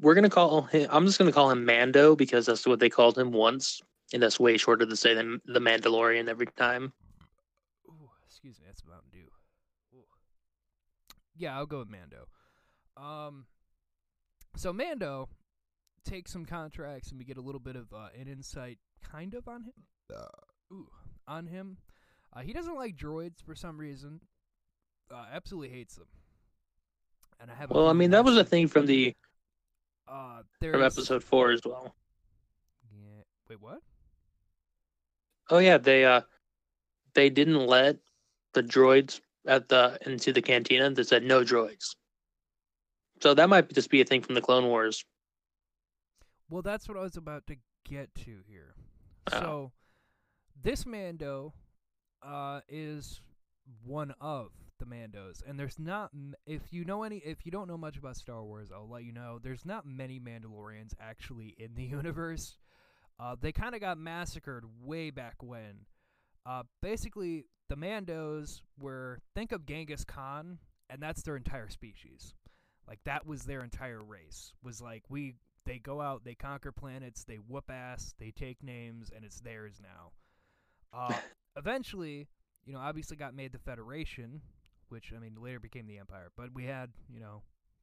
[0.00, 0.88] We're gonna call him.
[0.90, 3.80] I'm just gonna call him Mando because that's what they called him once,
[4.12, 6.92] and that's way shorter to say than the Mandalorian every time.
[7.86, 9.30] Ooh, excuse me, that's Mountain Dew.
[9.94, 10.04] Ooh.
[11.36, 12.26] Yeah, I'll go with Mando.
[12.96, 13.46] Um,
[14.56, 15.28] so Mando
[16.04, 19.46] takes some contracts, and we get a little bit of uh, an insight, kind of
[19.46, 19.72] on him.
[20.12, 20.26] Uh,
[20.72, 20.88] ooh,
[21.26, 21.76] on him.
[22.32, 24.20] Uh, he doesn't like droids for some reason.
[25.10, 26.06] Uh, absolutely hates them.
[27.40, 27.70] And I have.
[27.70, 29.14] Well, I mean that was a thing from the
[30.08, 31.94] Uh, from there's episode four as well.
[32.92, 33.22] Yeah.
[33.48, 33.80] Wait, what?
[35.50, 36.22] Oh yeah, they uh
[37.14, 37.98] they didn't let
[38.52, 40.90] the droids at the into the cantina.
[40.90, 41.96] They said no droids.
[43.20, 45.04] So that might just be a thing from the Clone Wars.
[46.50, 47.56] Well, that's what I was about to
[47.88, 48.74] get to here.
[49.32, 49.38] Oh.
[49.38, 49.72] So,
[50.64, 51.52] this Mando
[52.22, 53.20] uh, is
[53.84, 54.48] one of
[54.78, 56.10] the Mandos, and there's not.
[56.46, 59.12] If you know any, if you don't know much about Star Wars, I'll let you
[59.12, 59.38] know.
[59.40, 62.56] There's not many Mandalorians actually in the universe.
[63.20, 65.86] Uh, they kind of got massacred way back when.
[66.44, 70.58] Uh, basically, the Mandos were think of Genghis Khan,
[70.90, 72.34] and that's their entire species.
[72.88, 74.52] Like that was their entire race.
[74.62, 75.34] Was like we
[75.66, 79.78] they go out, they conquer planets, they whoop ass, they take names, and it's theirs
[79.82, 80.12] now.
[80.94, 81.14] Uh,
[81.56, 82.28] eventually,
[82.64, 84.40] you know, obviously got made the Federation,
[84.88, 86.30] which I mean later became the Empire.
[86.36, 87.42] But we had, you know,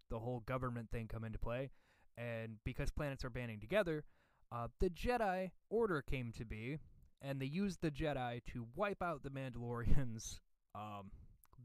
[0.10, 1.70] the whole government thing come into play,
[2.18, 4.04] and because planets are banding together,
[4.52, 6.80] uh, the Jedi Order came to be,
[7.22, 10.40] and they used the Jedi to wipe out the Mandalorians,
[10.76, 11.12] um,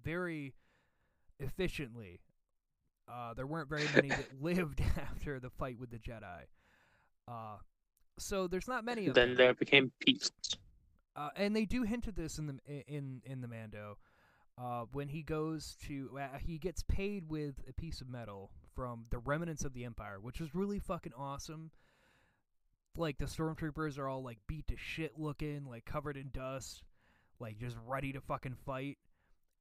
[0.04, 0.54] very
[1.40, 2.20] efficiently.
[3.08, 6.42] Uh, there weren't very many that lived after the fight with the Jedi.
[7.28, 7.56] Uh,
[8.18, 9.36] so there's not many of Then them.
[9.36, 10.30] Then there became peace.
[11.16, 13.96] Uh, and they do hint at this in the in in the Mando,
[14.58, 19.06] uh, when he goes to uh, he gets paid with a piece of metal from
[19.10, 21.70] the remnants of the Empire, which was really fucking awesome.
[22.98, 26.82] Like the stormtroopers are all like beat to shit looking, like covered in dust,
[27.40, 28.98] like just ready to fucking fight.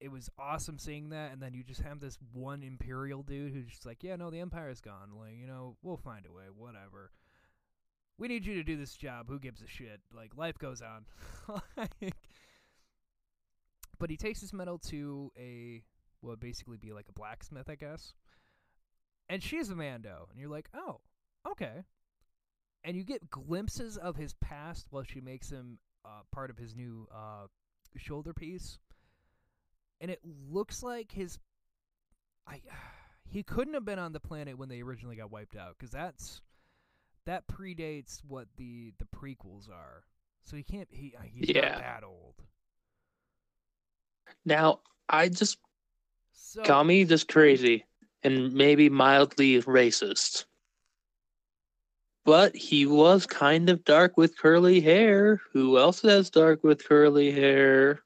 [0.02, 3.68] It was awesome seeing that, and then you just have this one Imperial dude who's
[3.68, 5.12] just like, yeah, no, the Empire's gone.
[5.18, 7.12] Like, you know, we'll find a way, whatever
[8.18, 9.28] we need you to do this job.
[9.30, 10.00] Who gives a shit?
[10.16, 11.06] Like life goes on.
[11.78, 12.16] Like-
[13.98, 15.82] but he takes his metal to a
[16.22, 18.14] what would basically be like a blacksmith, I guess.
[19.30, 21.00] And she's a Mando, and you're like, oh,
[21.50, 21.84] okay.
[22.84, 26.76] And you get glimpses of his past while she makes him uh, part of his
[26.76, 27.48] new uh,
[27.98, 28.80] shoulder piece,
[30.00, 31.40] and it looks like his.
[32.48, 32.62] I
[33.28, 36.42] he couldn't have been on the planet when they originally got wiped out because that's
[37.26, 40.04] that predates what the the prequels are.
[40.44, 40.88] So he can't.
[40.92, 41.70] He uh, he's Yeah.
[41.70, 42.36] not that old.
[44.46, 45.58] Now, I just
[46.34, 47.86] So call me just crazy
[48.24, 50.46] and maybe mildly racist.
[52.26, 55.42] But he was kind of dark with curly hair.
[55.54, 58.02] Who else has dark with curly hair?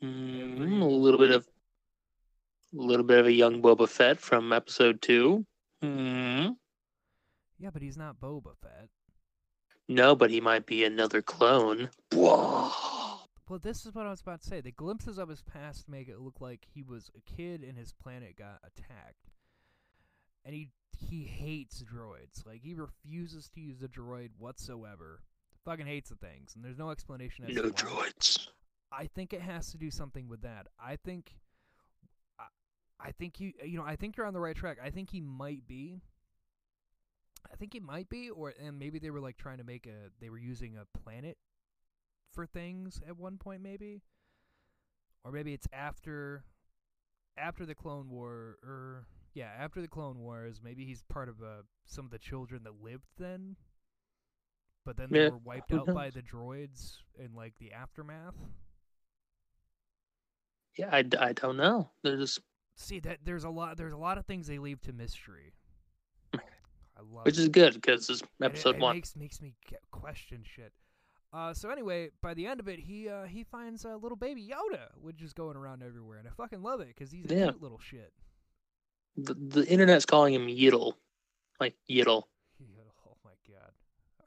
[0.00, 1.46] Hmm, a little bit of
[2.78, 5.44] a little bit of a young Boba Fett from episode two.
[5.82, 6.48] Hmm.
[7.60, 8.88] Yeah, but he's not Boba Fett.
[9.88, 11.90] No, but he might be another clone.
[12.12, 12.70] Whoa.
[13.48, 14.60] Well, this is what I was about to say.
[14.60, 17.92] The glimpses of his past make it look like he was a kid and his
[17.92, 19.30] planet got attacked.
[20.44, 22.46] And he he hates droids.
[22.46, 25.22] Like he refuses to use a droid whatsoever.
[25.64, 27.74] Fucking hates the things, and there's no explanation as No to why.
[27.74, 28.48] droids.
[28.92, 30.68] I think it has to do something with that.
[30.82, 31.34] I think
[32.38, 32.44] I,
[33.00, 34.78] I think you you know, I think you're on the right track.
[34.82, 36.02] I think he might be
[37.52, 40.10] I think he might be or and maybe they were like trying to make a
[40.20, 41.38] they were using a planet
[42.32, 44.02] for things at one point maybe.
[45.24, 46.44] Or maybe it's after
[47.36, 51.62] after the Clone War or yeah, after the Clone Wars, maybe he's part of uh,
[51.86, 53.56] some of the children that lived then.
[54.84, 58.36] But then they Yeah, were wiped out by the droids in like the aftermath.
[60.76, 61.90] Yeah, I, I don't know.
[62.02, 62.38] There's
[62.74, 65.54] See that there's a lot there's a lot of things they leave to mystery.
[67.00, 67.40] I love which it.
[67.42, 68.96] is good because it's And it- episode it one.
[68.96, 70.72] makes makes me get, question shit.
[71.32, 74.42] Uh, so anyway, by the end of it, he uh, he finds a little baby
[74.52, 77.44] Yoda, which is going around everywhere, and I fucking love it because he's a Yeah.
[77.50, 78.12] cute little shit.
[79.16, 80.94] The, the internet's calling him Yiddle,
[81.60, 82.24] like Yiddle,
[83.06, 83.72] oh my god!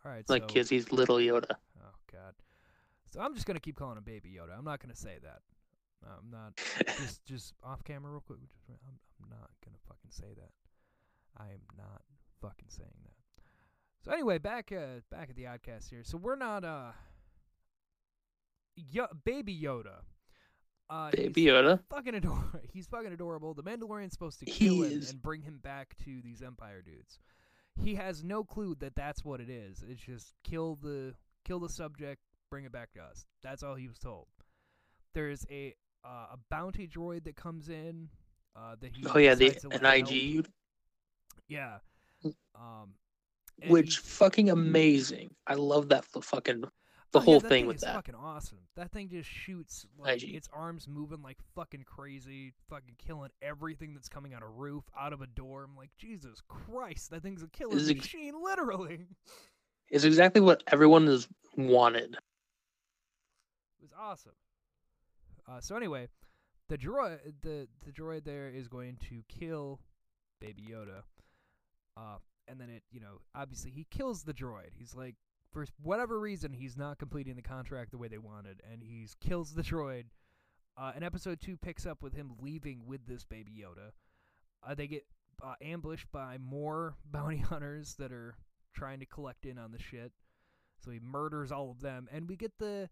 [0.05, 0.63] All right, like so.
[0.69, 1.55] He's little Yoda.
[1.77, 2.33] Oh god.
[3.11, 4.57] So I'm just gonna keep calling him Baby Yoda.
[4.57, 5.41] I'm not gonna say that.
[6.05, 6.53] I'm not.
[6.97, 8.39] just just off camera real quick.
[8.69, 10.51] I'm I'm not gonna fucking say that.
[11.37, 12.01] I am not
[12.43, 13.13] fucking saying that.
[14.05, 16.03] So anyway, back uh back at the Oddcast here.
[16.03, 16.91] So we're not uh.
[18.75, 20.01] Yo- Baby Yoda.
[20.89, 21.79] Uh, Baby Yoda.
[21.89, 22.59] fucking adorable.
[22.73, 23.53] He's fucking adorable.
[23.53, 25.11] The Mandalorian's supposed to He kill him is.
[25.11, 27.19] and bring him back to these Empire dudes.
[27.81, 29.83] He has no clue that that's what it is.
[29.87, 31.15] It's just kill the
[31.45, 32.21] kill the subject,
[32.51, 33.25] bring it back to us.
[33.41, 34.27] That's all he was told.
[35.15, 35.73] There's a
[36.05, 38.09] uh, a bounty droid that comes in.
[38.55, 40.47] Uh, that he Oh yeah, the let help.
[41.47, 41.77] Yeah.
[42.55, 42.93] Um,
[43.67, 45.35] which fucking amazing.
[45.47, 46.61] I love that fucking
[47.11, 47.93] the Oh, whole that thing with is that.
[47.93, 48.57] fucking awesome.
[48.75, 50.33] That thing just shoots like IG.
[50.33, 55.13] its arms moving like fucking crazy, fucking killing everything that's coming out of roof, out
[55.13, 55.63] of a door.
[55.63, 57.49] I'm like, Jesus Christ, that thing's a
[57.91, 59.05] it- machine, literally.
[59.89, 62.15] It's exactly what everyone has wanted.
[62.15, 64.31] It was awesome.
[65.47, 66.07] Uh, so anyway,
[66.69, 69.79] the droid, the the droid there is going to kill
[70.39, 71.03] Baby Yoda.
[71.97, 72.17] Uh,
[72.47, 74.71] and then it, you know, obviously he kills the droid.
[74.77, 75.15] He's like,
[75.51, 79.53] for whatever reason, he's not completing the contract the way they wanted, and he kills
[79.53, 80.05] the droid.
[80.75, 83.91] Uh, and episode two picks up with him leaving with this Baby Yoda.
[84.67, 85.05] Uh, they get
[85.43, 88.35] uh, ambushed by more bounty hunters that are
[88.73, 90.11] trying to collect in on the shit.
[90.83, 92.89] So he murders all of them, and we get the,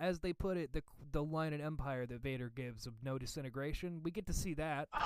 [0.00, 4.00] as they put it, the the line in Empire that Vader gives of no disintegration.
[4.02, 4.88] We get to see that.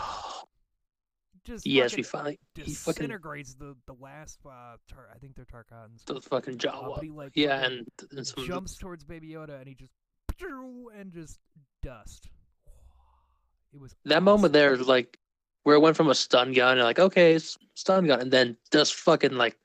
[1.45, 4.39] Just yes, we finally he fucking disintegrates the the last.
[4.45, 6.05] Uh, tar- I think they're Tarkans.
[6.07, 6.95] the fucking Uh, Jawa.
[6.97, 9.93] but he like yeah, and, and of the- jumps towards Baby Yoda, and he just
[10.41, 11.39] and just
[11.83, 12.29] dust.
[13.75, 14.53] It was that moment awesome.
[14.53, 15.19] there is like
[15.65, 18.57] where it went from a stun gun, and like okay, it's stun gun, and then
[18.73, 19.59] just fucking like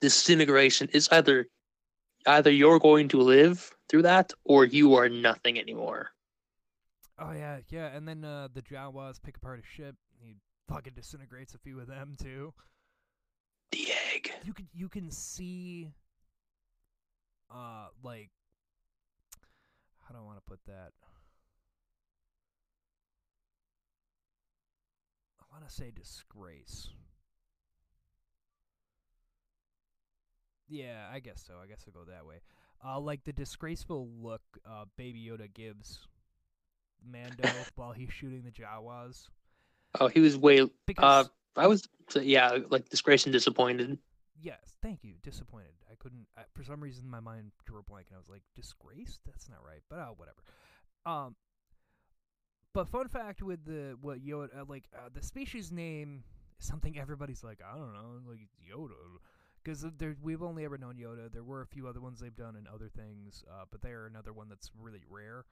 [0.00, 0.88] disintegration.
[0.92, 1.46] It's either
[2.26, 6.10] either you're going to live through that, or you are nothing anymore.
[7.18, 9.96] Oh yeah, yeah, and then uh, the Jawas pick apart a ship.
[10.68, 12.52] Fucking disintegrates a few of them too.
[13.72, 14.30] The egg.
[14.44, 15.92] You can you can see,
[17.50, 18.30] uh, like
[20.06, 20.92] how do I want to put that?
[25.40, 26.90] I want to say disgrace.
[30.68, 31.54] Yeah, I guess so.
[31.62, 32.40] I guess I'll go that way.
[32.84, 36.06] Uh, like the disgraceful look uh, Baby Yoda gives
[37.04, 39.28] Mando while he's shooting the Jawas.
[40.00, 40.68] Oh, he was way.
[40.86, 41.88] Because Uh, I was
[42.20, 43.98] yeah, like disgraced and disappointed.
[44.40, 45.14] Yes, thank you.
[45.22, 45.74] Disappointed.
[45.90, 46.26] I couldn't.
[46.36, 49.20] I, for some reason, my mind drew a blank, and I was like, "Disgraced?
[49.26, 50.42] That's not right." But oh, whatever.
[51.04, 51.34] Um.
[52.74, 56.22] But fun fact with the what Yoda uh, like uh, the species name
[56.60, 58.40] is something everybody's like I don't know like
[58.70, 59.18] Yoda
[59.64, 61.32] because there we've only ever known Yoda.
[61.32, 64.06] There were a few other ones they've done and other things, uh, but they are
[64.06, 65.44] another one that's really rare.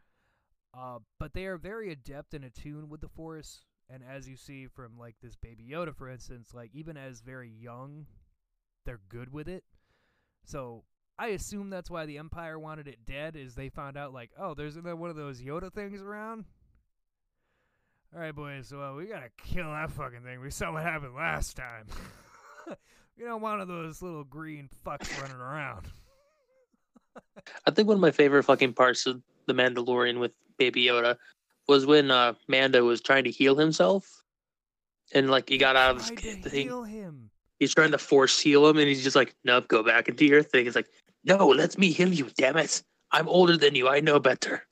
[0.75, 4.67] Uh, but they are very adept and attuned with the Force, And as you see
[4.67, 8.07] from like this Baby Yoda, for instance, like even as very young,
[8.85, 9.65] they're good with it.
[10.45, 10.85] So
[11.19, 13.37] I assume that's why the Empire wanted it dead.
[13.37, 16.45] Is they found out like, oh, there's another one of those Yoda things around.
[18.15, 18.69] All right, boys.
[18.69, 20.41] So uh, we gotta kill that fucking thing.
[20.41, 21.87] We saw what happened last time.
[23.27, 25.87] don't want one of those little green fucks running around.
[27.67, 31.17] I think one of my favorite fucking parts of the Mandalorian with Baby Yoda
[31.69, 34.25] was when uh, Mando was trying to heal himself,
[35.13, 36.67] and like he got out of his thing.
[36.67, 37.31] heal him.
[37.59, 40.43] He's trying to force heal him, and he's just like, "Nope, go back into your
[40.43, 40.89] thing." It's like,
[41.25, 42.83] "No, let me heal you, damn it!
[43.11, 43.89] I'm older than you.
[43.89, 44.63] I know better."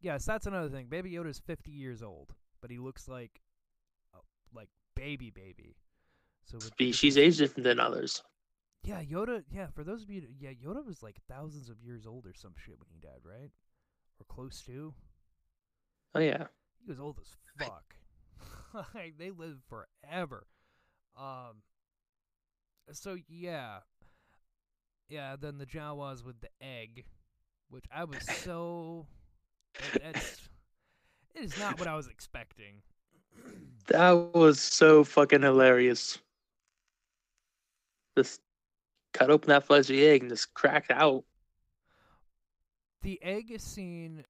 [0.00, 0.86] Yes, that's another thing.
[0.86, 3.40] Baby Yoda's 50 years old, but he looks like,
[4.54, 5.76] like baby baby.
[6.44, 8.22] So with- with She's his- age different than others.
[8.84, 9.42] Yeah, Yoda.
[9.50, 12.54] Yeah, for those of you, yeah, Yoda was like thousands of years old or some
[12.56, 13.50] shit when he died, right?
[14.20, 14.94] Or close to.
[16.16, 16.46] Oh yeah,
[16.82, 17.94] He was old as fuck.
[18.94, 20.46] like they lived forever.
[21.14, 21.60] Um.
[22.90, 23.80] So yeah,
[25.10, 25.36] yeah.
[25.38, 27.04] Then the Jawas with the egg,
[27.68, 29.06] which I was so.
[30.02, 30.48] That's.
[31.34, 32.80] It is not what I was expecting.
[33.88, 36.16] that was so fucking hilarious.
[38.16, 38.40] Just
[39.12, 41.24] cut open that fleshy egg and just crack out.
[43.02, 44.24] the egg scene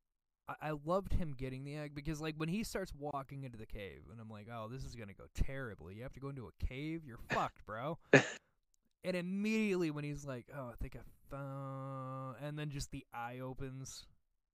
[0.49, 3.67] I-, I loved him getting the egg because like when he starts walking into the
[3.67, 5.95] cave and I'm like, oh, this is gonna go terribly.
[5.95, 7.99] You have to go into a cave, you're fucked, bro.
[8.13, 13.41] and immediately when he's like, oh, I think I found, and then just the eye
[13.41, 14.07] opens,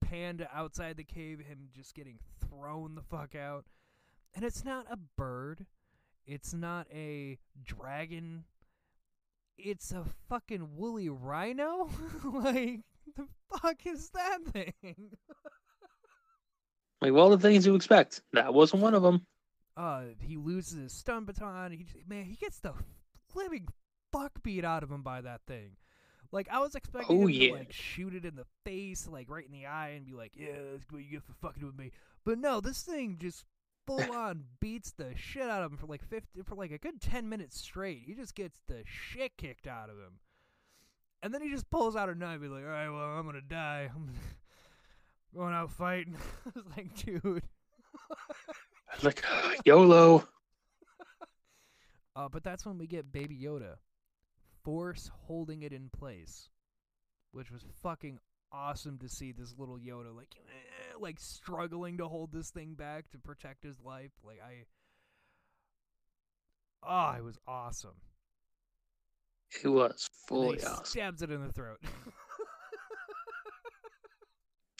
[0.03, 3.65] pan to outside the cave, him just getting thrown the fuck out,
[4.35, 5.65] and it's not a bird,
[6.25, 8.45] it's not a dragon.
[9.55, 11.87] It's a fucking woolly rhino?
[12.23, 12.79] like,
[13.15, 15.11] the fuck is that thing?
[17.03, 18.21] Like, well, the things you expect.
[18.31, 19.25] That wasn't one of them.
[19.77, 21.71] uh, he loses his stun baton.
[21.71, 22.73] He j- man, he gets the
[23.35, 23.67] living
[24.11, 25.71] fuck beat out of him by that thing.
[26.31, 27.47] Like I was expecting Oh, him yeah.
[27.49, 30.31] to like shoot it in the face, like right in the eye, and be like,
[30.35, 31.91] "Yeah, that's what you get for fucking with me."
[32.25, 33.43] But no, this thing just
[33.85, 37.01] full on beats the shit out of him for like fifty, for like a good
[37.01, 38.03] ten minutes straight.
[38.05, 40.19] He just gets the shit kicked out of him,
[41.21, 42.33] and then he just pulls out a knife.
[42.33, 43.89] and be like, "All right, well, I'm gonna die.
[45.35, 46.15] Going out fighting."
[46.45, 47.43] I was like, dude.
[49.01, 49.25] Like,
[49.65, 50.27] YOLO.
[52.15, 53.77] Uh, but that's when we get Baby Yoda,
[54.63, 56.47] Force holding it in place,
[57.31, 58.19] which was fucking
[58.51, 63.09] awesome to see this little Yoda like eh, like struggling to hold this thing back
[63.09, 64.11] to protect his life.
[64.23, 64.65] Like I,
[66.83, 67.95] ah, it was awesome.
[69.63, 70.85] It was fully he awesome.
[70.85, 71.81] stabs it in the throat.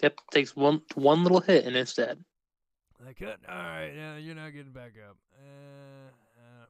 [0.04, 2.20] Yep, takes one one little hit and it's dead.
[3.06, 5.16] like, uh, all right, yeah, you're not getting back up.
[5.34, 6.68] Uh, um,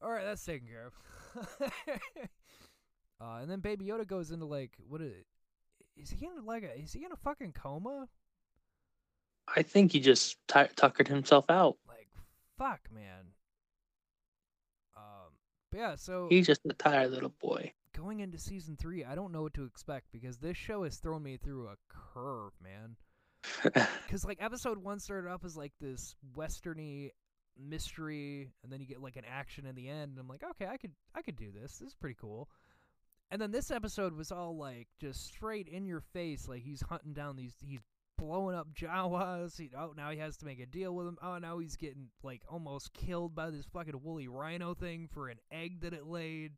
[0.00, 1.70] all right, that's taken care of.
[3.20, 5.26] uh, and then Baby Yoda goes into like, what is?
[5.98, 6.80] Is he in like a?
[6.80, 8.08] Is he in a fucking coma?
[9.54, 11.76] I think he just t- tuckered himself out.
[11.86, 12.08] Like,
[12.56, 13.34] fuck, man.
[14.96, 15.34] Um,
[15.70, 15.94] but yeah.
[15.96, 17.74] So He's just a tired little boy.
[17.96, 21.22] Going into season three, I don't know what to expect because this show has thrown
[21.22, 22.96] me through a curve, man.
[24.06, 27.10] Because like episode one started off as like this westerny
[27.58, 30.12] mystery, and then you get like an action in the end.
[30.12, 31.78] And I'm like, okay, I could I could do this.
[31.78, 32.48] This is pretty cool.
[33.30, 36.48] And then this episode was all like just straight in your face.
[36.48, 37.80] Like he's hunting down these, he's
[38.16, 39.58] blowing up Jawas.
[39.58, 41.18] He, oh, now he has to make a deal with him.
[41.22, 45.38] Oh, now he's getting like almost killed by this fucking woolly rhino thing for an
[45.50, 46.52] egg that it laid.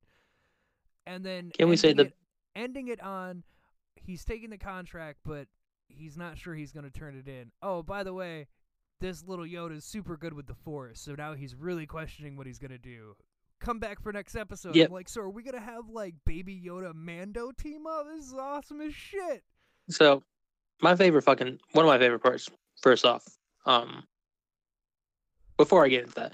[1.08, 2.16] And then Can we say ending that- it-
[2.54, 3.44] ending it on
[3.96, 5.48] he's taking the contract, but
[5.88, 7.50] he's not sure he's going to turn it in.
[7.62, 8.46] Oh, by the way,
[9.00, 12.58] this little Yoda's super good with the Force, so now he's really questioning what he's
[12.58, 13.16] going to do.
[13.60, 14.76] Come back for next episode.
[14.76, 14.88] Yep.
[14.88, 18.06] I'm like, so are we going to have like Baby Yoda Mando team up?
[18.14, 19.42] This is awesome as shit.
[19.90, 20.22] So,
[20.80, 22.48] my favorite fucking one of my favorite parts.
[22.82, 23.24] First off,
[23.66, 24.04] um,
[25.56, 26.32] before I get into that,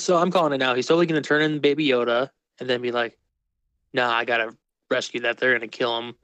[0.00, 0.74] so I'm calling it now.
[0.74, 3.18] He's totally gonna turn in Baby Yoda and then be like,
[3.96, 4.56] "Nah, I gotta
[4.90, 5.38] rescue that.
[5.38, 6.14] They're gonna kill him."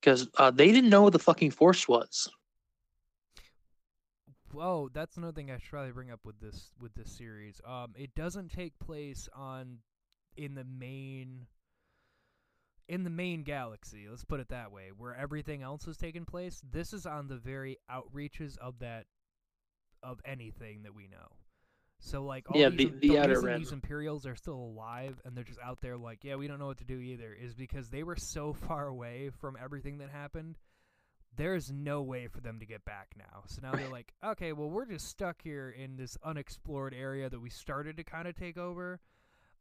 [0.00, 2.28] Because uh, they didn't know what the fucking Force was.
[4.52, 7.60] Whoa, that's another thing I should probably bring up with this with this series.
[7.66, 9.78] Um, it doesn't take place on
[10.36, 11.46] in the main
[12.88, 14.06] in the main galaxy.
[14.10, 16.60] Let's put it that way, where everything else is taking place.
[16.70, 19.06] This is on the very outreaches of that
[20.02, 21.36] of anything that we know.
[22.04, 23.58] So like all Yeah, these, the- the outer reason rim.
[23.60, 26.66] these Imperials are still alive and they're just out there like, yeah, we don't know
[26.66, 30.58] what to do either, is because they were so far away from everything that happened
[31.34, 33.44] there's no way for them to get back now.
[33.46, 37.40] So now they're like, okay, well, we're just stuck here in this unexplored area that
[37.40, 39.00] we started to kind of take over.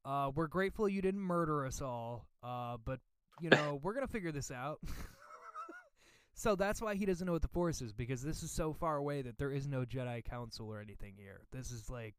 [0.03, 2.99] Uh, we're grateful you didn't murder us all, uh, but
[3.39, 4.81] you know we're gonna figure this out.
[6.33, 8.97] so that's why he doesn't know what the Force is because this is so far
[8.97, 11.41] away that there is no Jedi Council or anything here.
[11.53, 12.15] This is like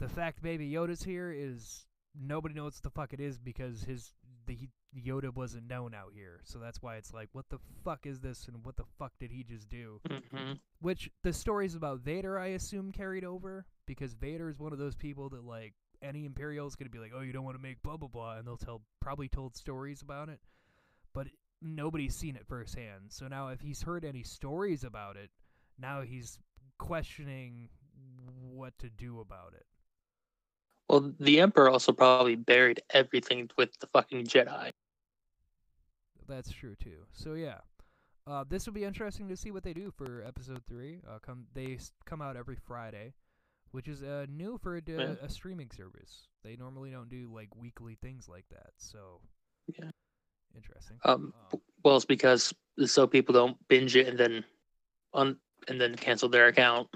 [0.00, 1.86] the fact Baby Yoda's here is
[2.18, 4.12] nobody knows what the fuck it is because his
[4.46, 6.40] the Yoda wasn't known out here.
[6.42, 9.30] So that's why it's like, what the fuck is this and what the fuck did
[9.30, 10.00] he just do?
[10.32, 14.78] hmm Which the stories about Vader, I assume, carried over because Vader is one of
[14.78, 17.62] those people that like any Imperial is gonna be like, oh, you don't want to
[17.62, 20.40] make blah blah blah, and they'll tell probably told stories about it,
[21.12, 21.28] but
[21.62, 23.04] nobody's seen it firsthand.
[23.08, 25.30] So now, if he's heard any stories about it,
[25.78, 26.38] now he's
[26.78, 27.68] questioning
[28.50, 29.66] what to do about it.
[30.90, 34.72] Well, the Emperor also probably buried everything with the fucking Jedi.
[36.28, 37.06] That's true too.
[37.12, 37.58] So yeah,
[38.26, 40.98] uh, this will be interesting to see what they do for episode three.
[41.08, 43.14] Uh, come they s- come out every Friday,
[43.70, 45.14] which is uh, new for a, Yeah.
[45.22, 46.26] a streaming service.
[46.42, 48.72] They normally don't do like weekly things like that.
[48.78, 49.20] So
[49.78, 49.90] Yeah.
[50.56, 50.98] interesting.
[51.04, 52.52] Um, Um, well, it's because
[52.84, 54.44] so people don't binge it and then
[55.12, 55.38] on
[55.68, 56.88] and then cancel their account.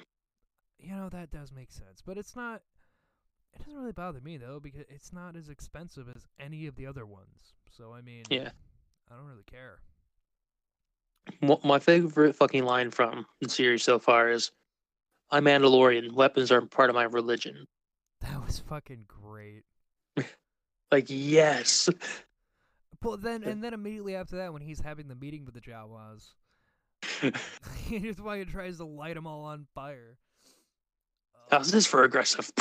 [0.81, 2.61] you know that does make sense, but it's not.
[3.55, 6.87] It doesn't really bother me though because it's not as expensive as any of the
[6.87, 7.55] other ones.
[7.71, 8.51] So I mean, Yeah.
[9.11, 9.81] I don't really care.
[11.63, 14.51] My favorite fucking line from the series so far is,
[15.31, 16.13] "I'm Mandalorian.
[16.13, 17.67] Weapons are part of my religion."
[18.21, 19.65] That was fucking great.
[20.93, 21.89] Like, yes.
[23.01, 26.35] But then, and then immediately after that, when he's having the meeting with the Jawas,
[27.89, 30.19] here's why he tries to light them all on fire.
[31.51, 32.53] How's this for aggressive?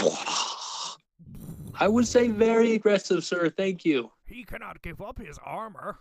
[1.80, 3.50] I would say very aggressive, sir.
[3.50, 4.12] Thank you.
[4.26, 6.00] He cannot give up his armor.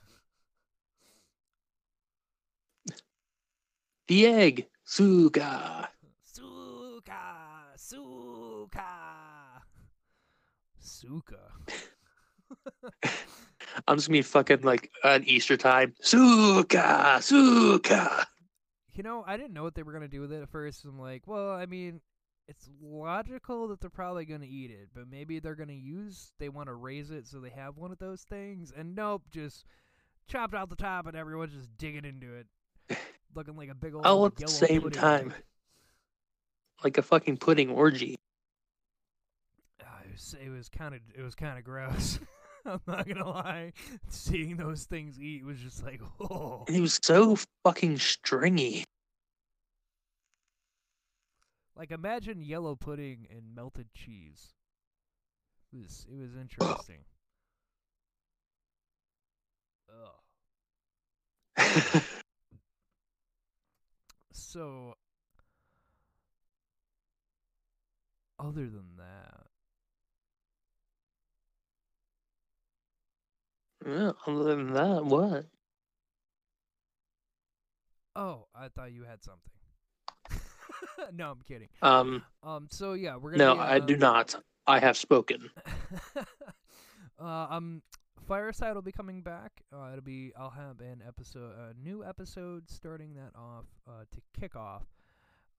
[4.08, 5.88] The egg, Suga.
[6.22, 7.12] Suka,
[7.76, 9.62] Suka,
[10.78, 11.38] Suka.
[13.88, 15.94] I'm just gonna be fucking like at Easter time.
[16.02, 18.26] Suka, Suka.
[18.94, 20.84] You know, I didn't know what they were gonna do with it at first.
[20.84, 22.00] I'm like, well, I mean,
[22.49, 26.32] it's logical that they're probably gonna eat it, but maybe they're gonna use.
[26.38, 29.64] They want to raise it so they have one of those things, and nope, just
[30.26, 32.99] chopped out the top, and everyone's just digging into it,
[33.34, 34.07] looking like a big old.
[34.07, 35.34] All at the same pudding time.
[36.82, 38.16] Like a fucking pudding orgy.
[39.80, 42.18] Ah, it was it was kind of it was kind of gross.
[42.66, 43.72] I'm not gonna lie.
[44.09, 46.64] Seeing those things eat was just like, oh.
[46.68, 48.84] And it was so fucking stringy.
[51.76, 54.52] Like imagine yellow pudding and melted cheese.
[55.72, 57.04] It was it was interesting.
[59.88, 62.02] Ugh.
[64.52, 64.94] So
[68.38, 69.46] other than that,
[73.86, 75.46] yeah, other than that, what?
[78.14, 79.61] oh, I thought you had something.
[81.12, 81.68] no, I'm kidding.
[81.80, 83.45] Um, Um, so yeah, we're gonna.
[83.45, 84.35] no, be, I do um, not.
[84.66, 85.51] I have spoken.
[87.20, 87.83] uh, um,
[88.26, 89.62] Fireside will be coming back.
[89.72, 94.41] Uh, it'll be I'll have an episode, a new episode starting that off uh, to
[94.41, 94.85] kick off.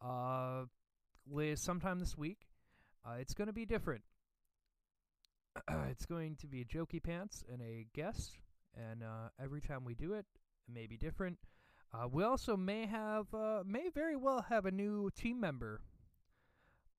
[0.01, 0.65] Uh,
[1.55, 2.47] sometime this week.
[3.05, 4.03] Uh, it's gonna be different.
[5.67, 8.37] Uh, it's going to be jokey pants and a guest,
[8.75, 10.25] and uh, every time we do it,
[10.67, 11.37] it may be different.
[11.93, 15.81] Uh, we also may have, uh, may very well have a new team member.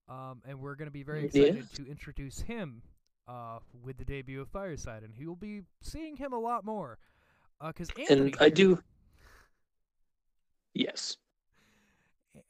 [0.07, 2.81] Um, and we're going to be very excited to introduce him
[3.27, 6.99] uh, with the debut of Fireside, and he will be seeing him a lot more.
[7.65, 8.83] Because Anthony, And I here- do.
[10.73, 11.17] Yes.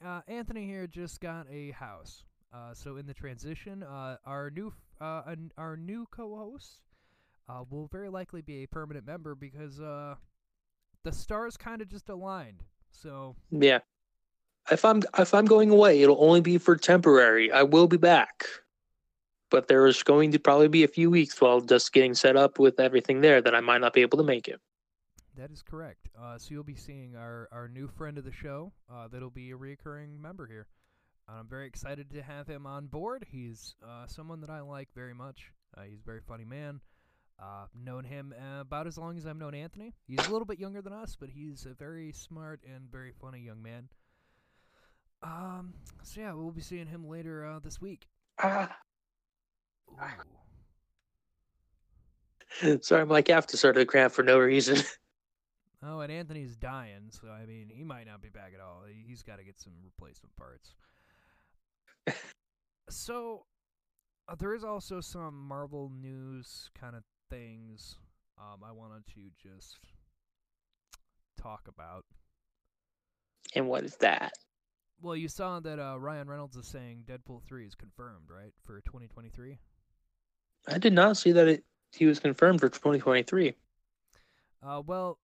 [0.03, 2.23] uh, Anthony here just got a house.
[2.53, 6.79] Uh, so in the transition, uh, our new uh, our new co-host
[7.49, 10.15] uh, will very likely be a permanent member because uh,
[11.05, 12.63] the stars kind of just aligned.
[12.91, 13.79] So Yeah.
[14.71, 17.51] If I'm if I'm going away, it'll only be for temporary.
[17.51, 18.45] I will be back.
[19.51, 22.57] But there is going to probably be a few weeks while just getting set up
[22.57, 24.59] with everything there that I might not be able to make it.
[25.37, 26.09] that is correct.
[26.19, 28.71] Uh, so you'll be seeing our, our new friend of the show.
[28.91, 30.65] Uh, that'll be a recurring member here.
[31.27, 33.25] I'm very excited to have him on board.
[33.29, 35.51] He's uh, someone that I like very much.
[35.77, 36.79] Uh, he's a very funny man.
[37.37, 39.93] Uh, known him uh, about as long as I've known Anthony.
[40.07, 43.39] He's a little bit younger than us, but he's a very smart and very funny
[43.39, 43.89] young man.
[45.21, 48.07] Um, so yeah, we'll be seeing him later uh, this week.
[48.41, 48.73] Ah.
[52.81, 54.77] Sorry, my calf just started to cramp for no reason.
[55.87, 58.85] Oh, and Anthony's dying, so I mean, he might not be back at all.
[58.87, 60.73] He- He's got to get some replacement parts.
[62.89, 63.45] so,
[64.27, 67.95] uh, there is also some Marvel news kind of things
[68.37, 69.79] um, I wanted to just
[71.41, 72.05] talk about.
[73.53, 74.33] And what is that?
[75.01, 78.81] Well, you saw that uh, Ryan Reynolds is saying Deadpool 3 is confirmed, right, for
[78.81, 79.57] 2023?
[80.67, 83.53] I did not see that it he was confirmed for 2023.
[84.63, 85.19] Uh, well,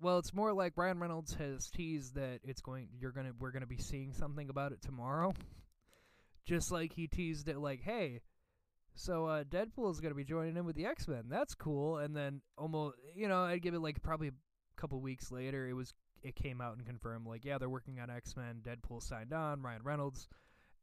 [0.00, 2.88] well, it's more like Ryan Reynolds has teased that it's going.
[2.98, 3.30] You're gonna.
[3.38, 5.32] We're gonna be seeing something about it tomorrow.
[6.44, 8.20] Just like he teased it, like, hey,
[8.94, 11.24] so uh, Deadpool is gonna be joining in with the X Men.
[11.28, 11.98] That's cool.
[11.98, 14.32] And then almost, you know, I'd give it like probably a
[14.80, 15.68] couple weeks later.
[15.68, 15.92] It was.
[16.22, 18.62] It came out and confirmed, like, yeah, they're working on X Men.
[18.62, 19.60] Deadpool signed on.
[19.60, 20.28] Ryan Reynolds,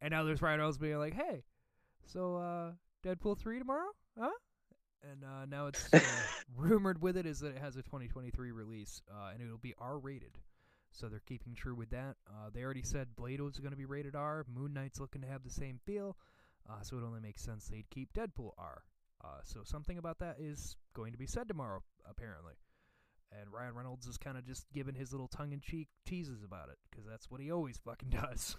[0.02, 1.46] and now there's Ryan Reynolds being like, hey,
[2.06, 2.72] so uh,
[3.06, 3.88] Deadpool three tomorrow,
[4.20, 4.32] huh?
[5.04, 6.00] and uh, now it's uh,
[6.58, 10.38] rumored with it is that it has a 2023 release, uh, and it'll be R-rated.
[10.92, 12.16] So they're keeping true with that.
[12.28, 14.46] Uh, they already said Blade was going to be rated R.
[14.54, 16.18] Moon Knight's looking to have the same feel,
[16.70, 18.84] uh, so it only makes sense they'd keep Deadpool R.
[19.24, 22.54] Uh, so something about that is going to be said tomorrow, apparently.
[23.32, 27.06] And Ryan Reynolds is kind of just giving his little tongue-in-cheek teases about it, because
[27.06, 28.56] that's what he always fucking does.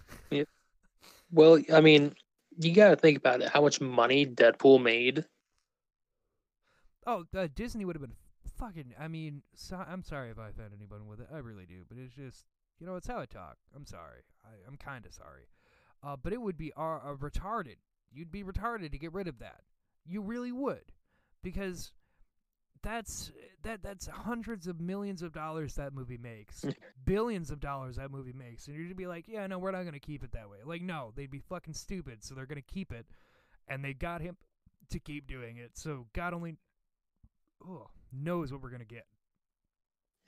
[1.31, 2.13] Well, I mean,
[2.57, 3.49] you got to think about it.
[3.49, 5.25] How much money Deadpool made?
[7.05, 8.15] Oh, uh, Disney would have been
[8.57, 8.93] fucking.
[8.99, 11.27] I mean, so, I'm sorry if I offend anyone with it.
[11.33, 12.45] I really do, but it's just
[12.81, 13.57] you know, it's how I talk.
[13.75, 14.21] I'm sorry.
[14.43, 15.43] I, I'm kind of sorry.
[16.03, 17.77] Uh, but it would be uh, retarded.
[18.11, 19.61] You'd be retarded to get rid of that.
[20.05, 20.91] You really would,
[21.43, 21.91] because
[22.83, 23.31] that's
[23.63, 26.65] that that's hundreds of millions of dollars that movie makes,
[27.05, 29.99] billions of dollars that movie makes, and you'd be like, yeah, no, we're not gonna
[29.99, 30.57] keep it that way.
[30.65, 33.05] Like, no, they'd be fucking stupid, so they're gonna keep it,
[33.67, 34.35] and they got him
[34.89, 35.71] to keep doing it.
[35.75, 36.55] So God only
[37.67, 39.05] oh, knows what we're gonna get.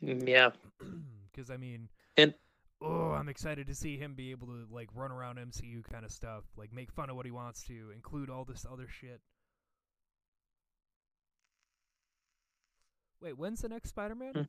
[0.03, 0.51] Mm, Yeah.
[1.31, 2.35] Because I mean, And-
[2.83, 6.11] oh, I'm excited to see him be able to like run around MCU kind of
[6.11, 9.21] stuff, like make fun of what he wants to, include all this other shit.
[13.21, 14.33] Wait, when's the next Spider-Man?
[14.33, 14.41] Hmm.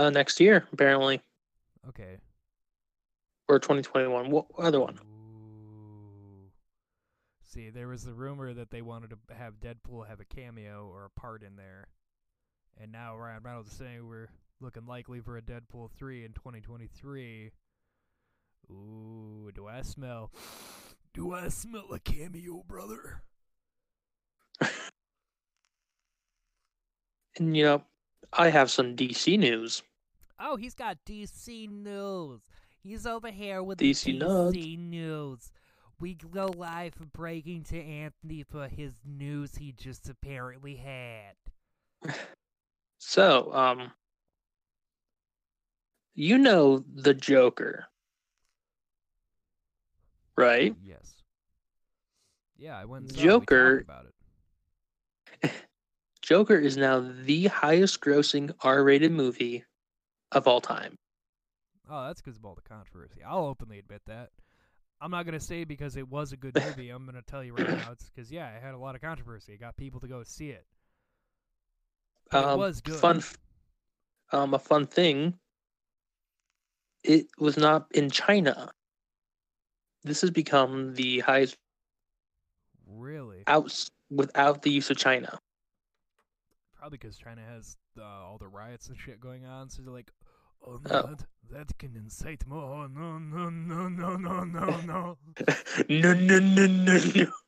[0.00, 1.20] Uh, next year, apparently,
[1.88, 2.18] Okay.
[3.48, 4.30] or 2021.
[4.30, 4.98] What other one?
[4.98, 6.50] Ooh.
[7.42, 11.04] See, there was the rumor that they wanted to have Deadpool have a cameo or
[11.04, 11.88] a part in there.
[12.80, 14.30] And now Ryan Reynolds is saying we're
[14.62, 17.50] looking likely for a Deadpool 3 in 2023.
[18.70, 20.30] Ooh, do I smell.
[21.12, 23.22] Do I smell a cameo, brother?
[27.38, 27.82] And you know,
[28.32, 29.82] I have some DC news.
[30.38, 32.40] Oh, he's got DC news.
[32.82, 34.20] He's over here with DC.
[34.20, 35.50] DC news.
[36.00, 41.34] We go live breaking to Anthony for his news he just apparently had.
[43.04, 43.90] So, um,
[46.14, 47.86] you know the Joker,
[50.36, 50.74] right?
[50.84, 51.14] Yes.
[52.58, 53.24] Yeah, I went and saw it.
[53.24, 54.06] Joker- about
[55.42, 55.50] it.
[56.22, 59.64] Joker is now the highest grossing R rated movie
[60.30, 60.96] of all time.
[61.90, 63.22] Oh, that's because of all the controversy.
[63.26, 64.30] I'll openly admit that.
[65.00, 66.90] I'm not gonna say because it was a good movie.
[66.90, 69.54] I'm gonna tell you right now, it's because yeah, it had a lot of controversy.
[69.54, 70.64] It got people to go see it.
[72.30, 72.94] But it Um, was good.
[72.94, 73.22] Fun,
[74.30, 75.34] um, a fun thing.
[77.04, 78.70] It was not in China.
[80.04, 81.56] This has become the highest
[82.86, 83.42] Really?
[83.46, 85.38] out without the use of China.
[86.76, 90.10] Probably because China has uh, all the riots and shit going on, so they're like,
[90.66, 91.06] oh no, Oh.
[91.06, 92.88] that, that can incite more.
[92.88, 95.18] No, no, no, no, no, no, no.
[95.88, 97.26] no, no, no, no, no.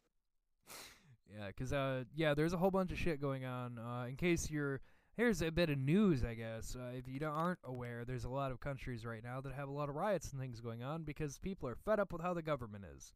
[1.37, 3.77] Yeah, because uh, yeah, there's a whole bunch of shit going on.
[3.77, 4.81] Uh, in case you're,
[5.17, 6.77] here's a bit of news, I guess.
[6.77, 9.69] Uh, if you don't, aren't aware, there's a lot of countries right now that have
[9.69, 12.35] a lot of riots and things going on because people are fed up with how
[12.35, 13.13] the government is.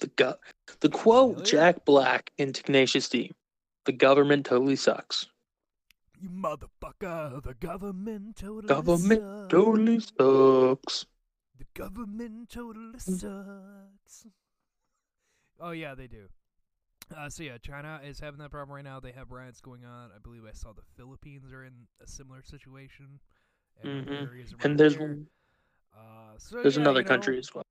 [0.00, 0.36] The go-
[0.80, 1.50] the quote Really?
[1.50, 3.32] Jack Black in Tenacious D.
[3.84, 5.26] The government totally sucks.
[6.20, 7.42] You motherfucker!
[7.42, 9.50] The government totally Government sucks.
[9.50, 11.06] Totally sucks.
[11.58, 14.26] The government totally sucks.
[15.58, 16.28] Oh yeah, they do.
[17.16, 19.00] Uh, so yeah, China is having that problem right now.
[19.00, 20.10] They have riots going on.
[20.14, 21.72] I believe I saw the Philippines are in
[22.02, 23.20] a similar situation.
[23.82, 24.64] and Mhm.
[24.64, 25.16] And there's there.
[25.96, 27.64] Uh, so there's yeah, another you know, country as well.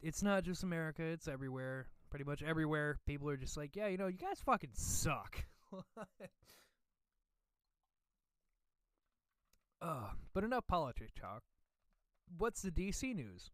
[0.00, 1.88] It's not just America; it's everywhere.
[2.10, 5.44] Pretty much everywhere, people are just like, "Yeah, you know, you guys fucking suck."
[9.80, 11.42] uh, but enough politics talk.
[12.36, 13.50] What's the DC news?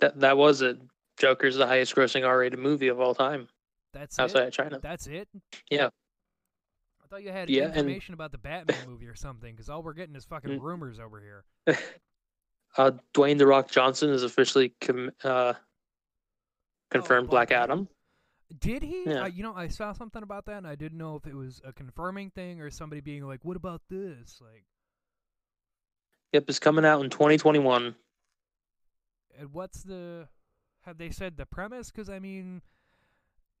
[0.00, 0.78] That that was it.
[1.18, 3.48] Joker's the highest grossing R rated movie of all time
[3.92, 4.46] That's outside it.
[4.48, 4.78] of China.
[4.80, 5.28] That's it.
[5.70, 5.88] Yeah.
[7.02, 9.82] I thought you had Yeah, and- information about the Batman movie or something, because all
[9.82, 10.62] we're getting is fucking Mm.
[10.62, 11.44] rumors over here.
[12.76, 15.52] Uh, Dwayne the Rock Johnson is officially com- uh,
[16.90, 17.88] confirmed Black Black Adam.
[18.50, 18.58] Adam.
[18.58, 19.04] Did he?
[19.06, 19.22] Yeah.
[19.22, 21.60] Uh, you know, I saw something about that, and I didn't know if it was
[21.64, 24.64] a confirming thing or somebody being like, "What about this?" Like,
[26.32, 27.94] Yep, it's coming out in 2021.
[29.38, 30.26] and what's the?
[30.86, 31.90] Have they said the premise?
[31.90, 32.60] Because I mean,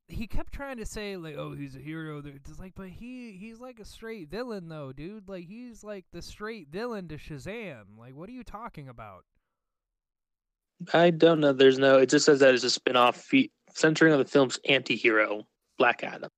[0.08, 3.60] he kept trying to say like, "Oh, he's a hero." It's like, but he he's
[3.60, 5.28] like a straight villain though, dude.
[5.28, 7.98] Like he's like the straight villain to Shazam.
[7.98, 9.24] Like, what are you talking about?
[10.92, 11.52] I don't know.
[11.52, 11.98] There's no.
[11.98, 15.46] It just says that it's a spin-off fe- centering on the film's anti-hero,
[15.78, 16.30] Black Adam.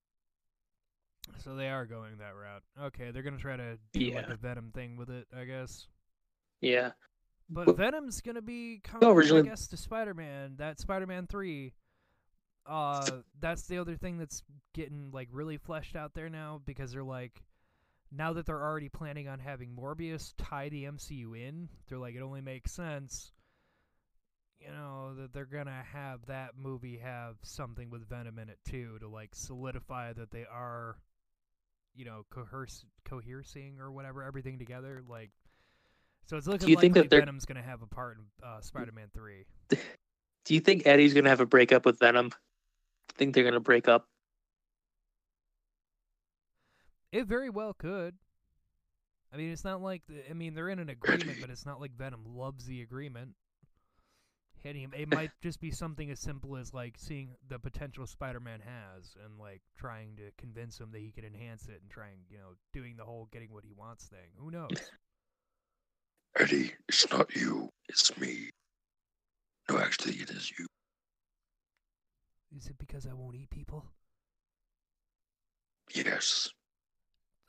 [1.38, 2.62] So they are going that route.
[2.80, 5.88] Okay, they're gonna try to do like a Venom thing with it, I guess.
[6.60, 6.92] Yeah.
[7.48, 10.56] But Well- Venom's gonna be coming, I originally- guess, to Spider-Man.
[10.56, 11.74] That Spider-Man three.
[12.64, 14.43] Uh, that's the other thing that's
[14.74, 17.44] getting like really fleshed out there now because they're like,
[18.10, 22.23] now that they're already planning on having Morbius tie the MCU in, they're like, it
[22.23, 23.32] only makes sense.
[24.59, 28.98] You know that they're gonna have that movie have something with Venom in it too
[29.01, 30.97] to like solidify that they are,
[31.94, 35.02] you know, coherce cohersing or whatever everything together.
[35.06, 35.31] Like,
[36.27, 39.47] so it's looking you think that Venom's gonna have a part in uh, Spider-Man three.
[40.44, 42.32] Do you think Eddie's gonna have a breakup with Venom?
[43.16, 44.07] think they're gonna break up?
[47.12, 48.15] It very well could.
[49.32, 51.81] I mean, it's not like the, I mean they're in an agreement, but it's not
[51.81, 53.35] like Venom loves the agreement.
[54.62, 59.15] He- It might just be something as simple as like seeing the potential Spider-Man has
[59.24, 62.55] and like trying to convince him that he can enhance it and trying, you know,
[62.73, 64.31] doing the whole getting what he wants thing.
[64.39, 64.90] Who knows?
[66.38, 68.50] Eddie, it's not you, it's me.
[69.70, 70.66] No, actually, it is you.
[72.56, 73.86] Is it because I won't eat people?
[75.94, 76.50] Yes.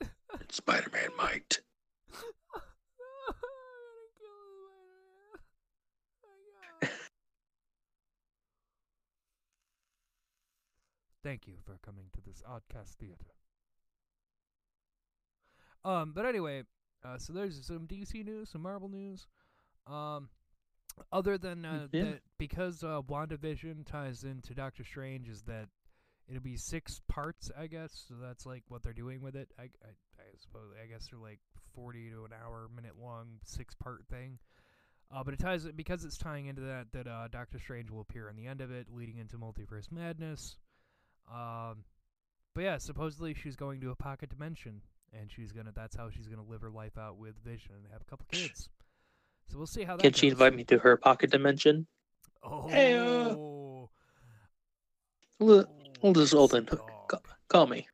[0.00, 1.60] And Spider Man might.
[11.22, 13.34] Thank you for coming to this oddcast theater.
[15.84, 16.62] Um, but anyway,
[17.04, 19.26] uh, so there's some DC news, some Marvel news.
[19.86, 20.28] Um,
[21.12, 22.04] other than uh, Yeah.
[22.04, 25.68] that, because uh, WandaVision ties into Doctor Strange, is that
[26.28, 28.04] it'll be six parts, I guess.
[28.08, 29.50] So that's like what they're doing with it.
[29.58, 31.40] I, I, I suppose I guess they're like
[31.74, 34.38] forty to an hour, minute long, six part thing.
[35.10, 38.00] Uh, but it ties it because it's tying into that that uh, Doctor Strange will
[38.00, 40.56] appear in the end of it, leading into Multiverse Madness.
[41.32, 41.84] Um,
[42.54, 45.72] but yeah, supposedly she's going to a pocket dimension, and she's gonna.
[45.74, 48.68] That's how she's gonna live her life out with Vision and have a couple kids.
[49.50, 50.20] So we'll see how that Can goes.
[50.20, 51.86] she invite me to her pocket dimension?
[52.42, 53.34] Oh, Hey, uh,
[55.38, 55.66] Well,
[56.66, 57.08] dog.
[57.08, 57.86] ca- call me.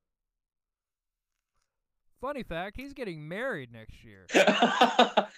[2.21, 4.27] Funny fact: he's getting married next year.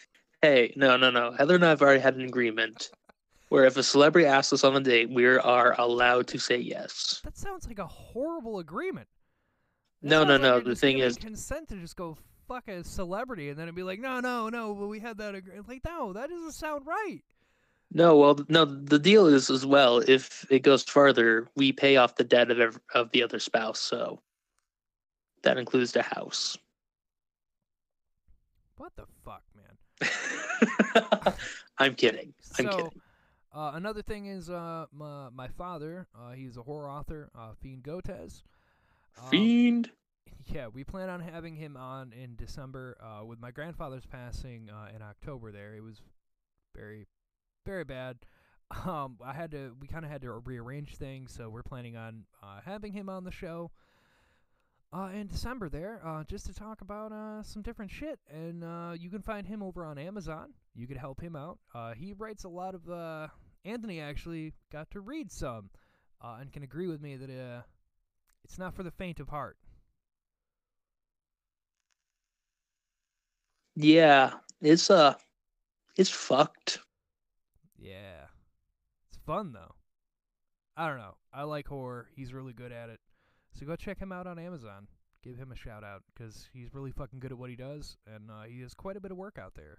[0.42, 1.32] hey, no, no, no.
[1.32, 2.90] Heather and I have already had an agreement
[3.48, 7.20] where if a celebrity asks us on a date, we are allowed to say yes.
[7.24, 9.08] That sounds like a horrible agreement.
[10.06, 12.16] No, no, like no, the thing is- consent to just go
[12.48, 15.34] fuck a celebrity, and then it'd be like, no, no, no, but we had that
[15.34, 15.68] agreement.
[15.68, 17.20] Like, no, that doesn't sound right.
[17.92, 18.64] No, well, no.
[18.64, 19.98] The deal is as well.
[19.98, 23.78] If it goes further, we pay off the debt of ev- of the other spouse.
[23.78, 24.20] So
[25.42, 26.58] that includes the house.
[28.76, 31.34] What the fuck, man?
[31.78, 32.34] I'm kidding.
[32.58, 33.00] I'm so, kidding.
[33.54, 36.06] Uh, another thing is uh, my, my father.
[36.14, 38.42] Uh, he's a horror author, uh, Fiend Gotez.
[39.18, 39.90] Um, Fiend.
[40.44, 42.96] Yeah, we plan on having him on in December.
[43.00, 46.00] Uh, with my grandfather's passing uh, in October, there it was
[46.74, 47.06] very,
[47.64, 48.18] very bad.
[48.84, 52.24] Um, I had to, we kind of had to rearrange things, so we're planning on
[52.42, 53.70] uh, having him on the show
[54.92, 58.18] uh, in December there, uh, just to talk about uh, some different shit.
[58.28, 60.54] And uh, you can find him over on Amazon.
[60.74, 61.58] You could help him out.
[61.74, 62.88] Uh, he writes a lot of.
[62.88, 63.28] Uh,
[63.64, 65.70] Anthony actually got to read some,
[66.22, 67.62] uh, and can agree with me that uh,
[68.46, 69.56] it's not for the faint of heart.
[73.74, 75.14] Yeah, it's uh,
[75.96, 76.78] it's fucked.
[77.76, 78.26] Yeah.
[79.08, 79.74] It's fun though.
[80.76, 81.16] I don't know.
[81.32, 82.06] I like horror.
[82.14, 83.00] He's really good at it.
[83.58, 84.86] So go check him out on Amazon.
[85.24, 88.30] Give him a shout out because he's really fucking good at what he does, and
[88.30, 89.78] uh, he has quite a bit of work out there.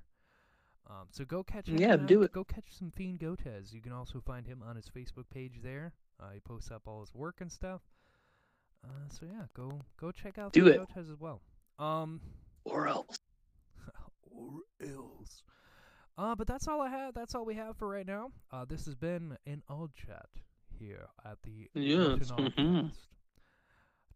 [0.90, 1.78] Um, so go catch him.
[1.78, 2.34] Yeah, uh, do it.
[2.34, 3.74] Go catch some Fiend Gotez.
[3.74, 5.94] You can also find him on his Facebook page there.
[6.20, 7.80] Uh, he posts up all his work and stuff.
[8.88, 11.00] Uh, so yeah, go go check out Do Fiend it.
[11.00, 11.42] As well.
[11.80, 12.22] Um,
[12.64, 13.18] Or else.
[14.32, 15.44] or else.
[16.18, 17.14] Uh, but that's all I have.
[17.14, 18.32] That's all we have for right now.
[18.52, 20.26] Uh, this has been an odd chat
[20.80, 22.54] here at the Yes, mhm.
[22.56, 22.98] Oddcast.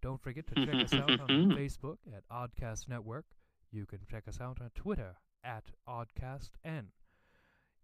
[0.02, 1.27] Don't forget to check us out on
[1.57, 3.26] Facebook at Oddcast Network.
[3.72, 6.85] You can check us out on Twitter at OddcastN.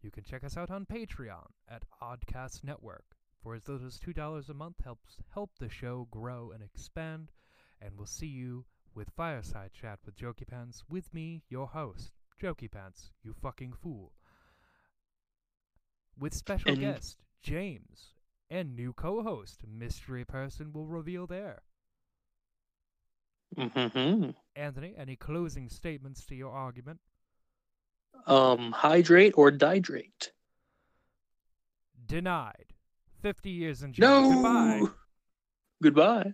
[0.02, 3.17] You can check us out on Patreon at Oddcast Network.
[3.48, 7.32] For as little as $2 a month helps help the show grow and expand.
[7.80, 12.12] And we'll see you with Fireside Chat with Jokey Pants with me, your host,
[12.44, 14.12] Jokey Pants, you fucking fool.
[16.20, 18.16] With special And- guest, James,
[18.50, 21.62] and new co-host, Mystery Person will reveal there.
[23.56, 27.00] hmm Anthony, any closing statements to your argument?
[28.26, 30.32] Um, hydrate or dihydrate?
[32.06, 32.74] Denied.
[33.22, 34.22] 50 years in jail.
[34.22, 34.34] No.
[34.34, 34.82] Goodbye.
[35.82, 36.34] Goodbye.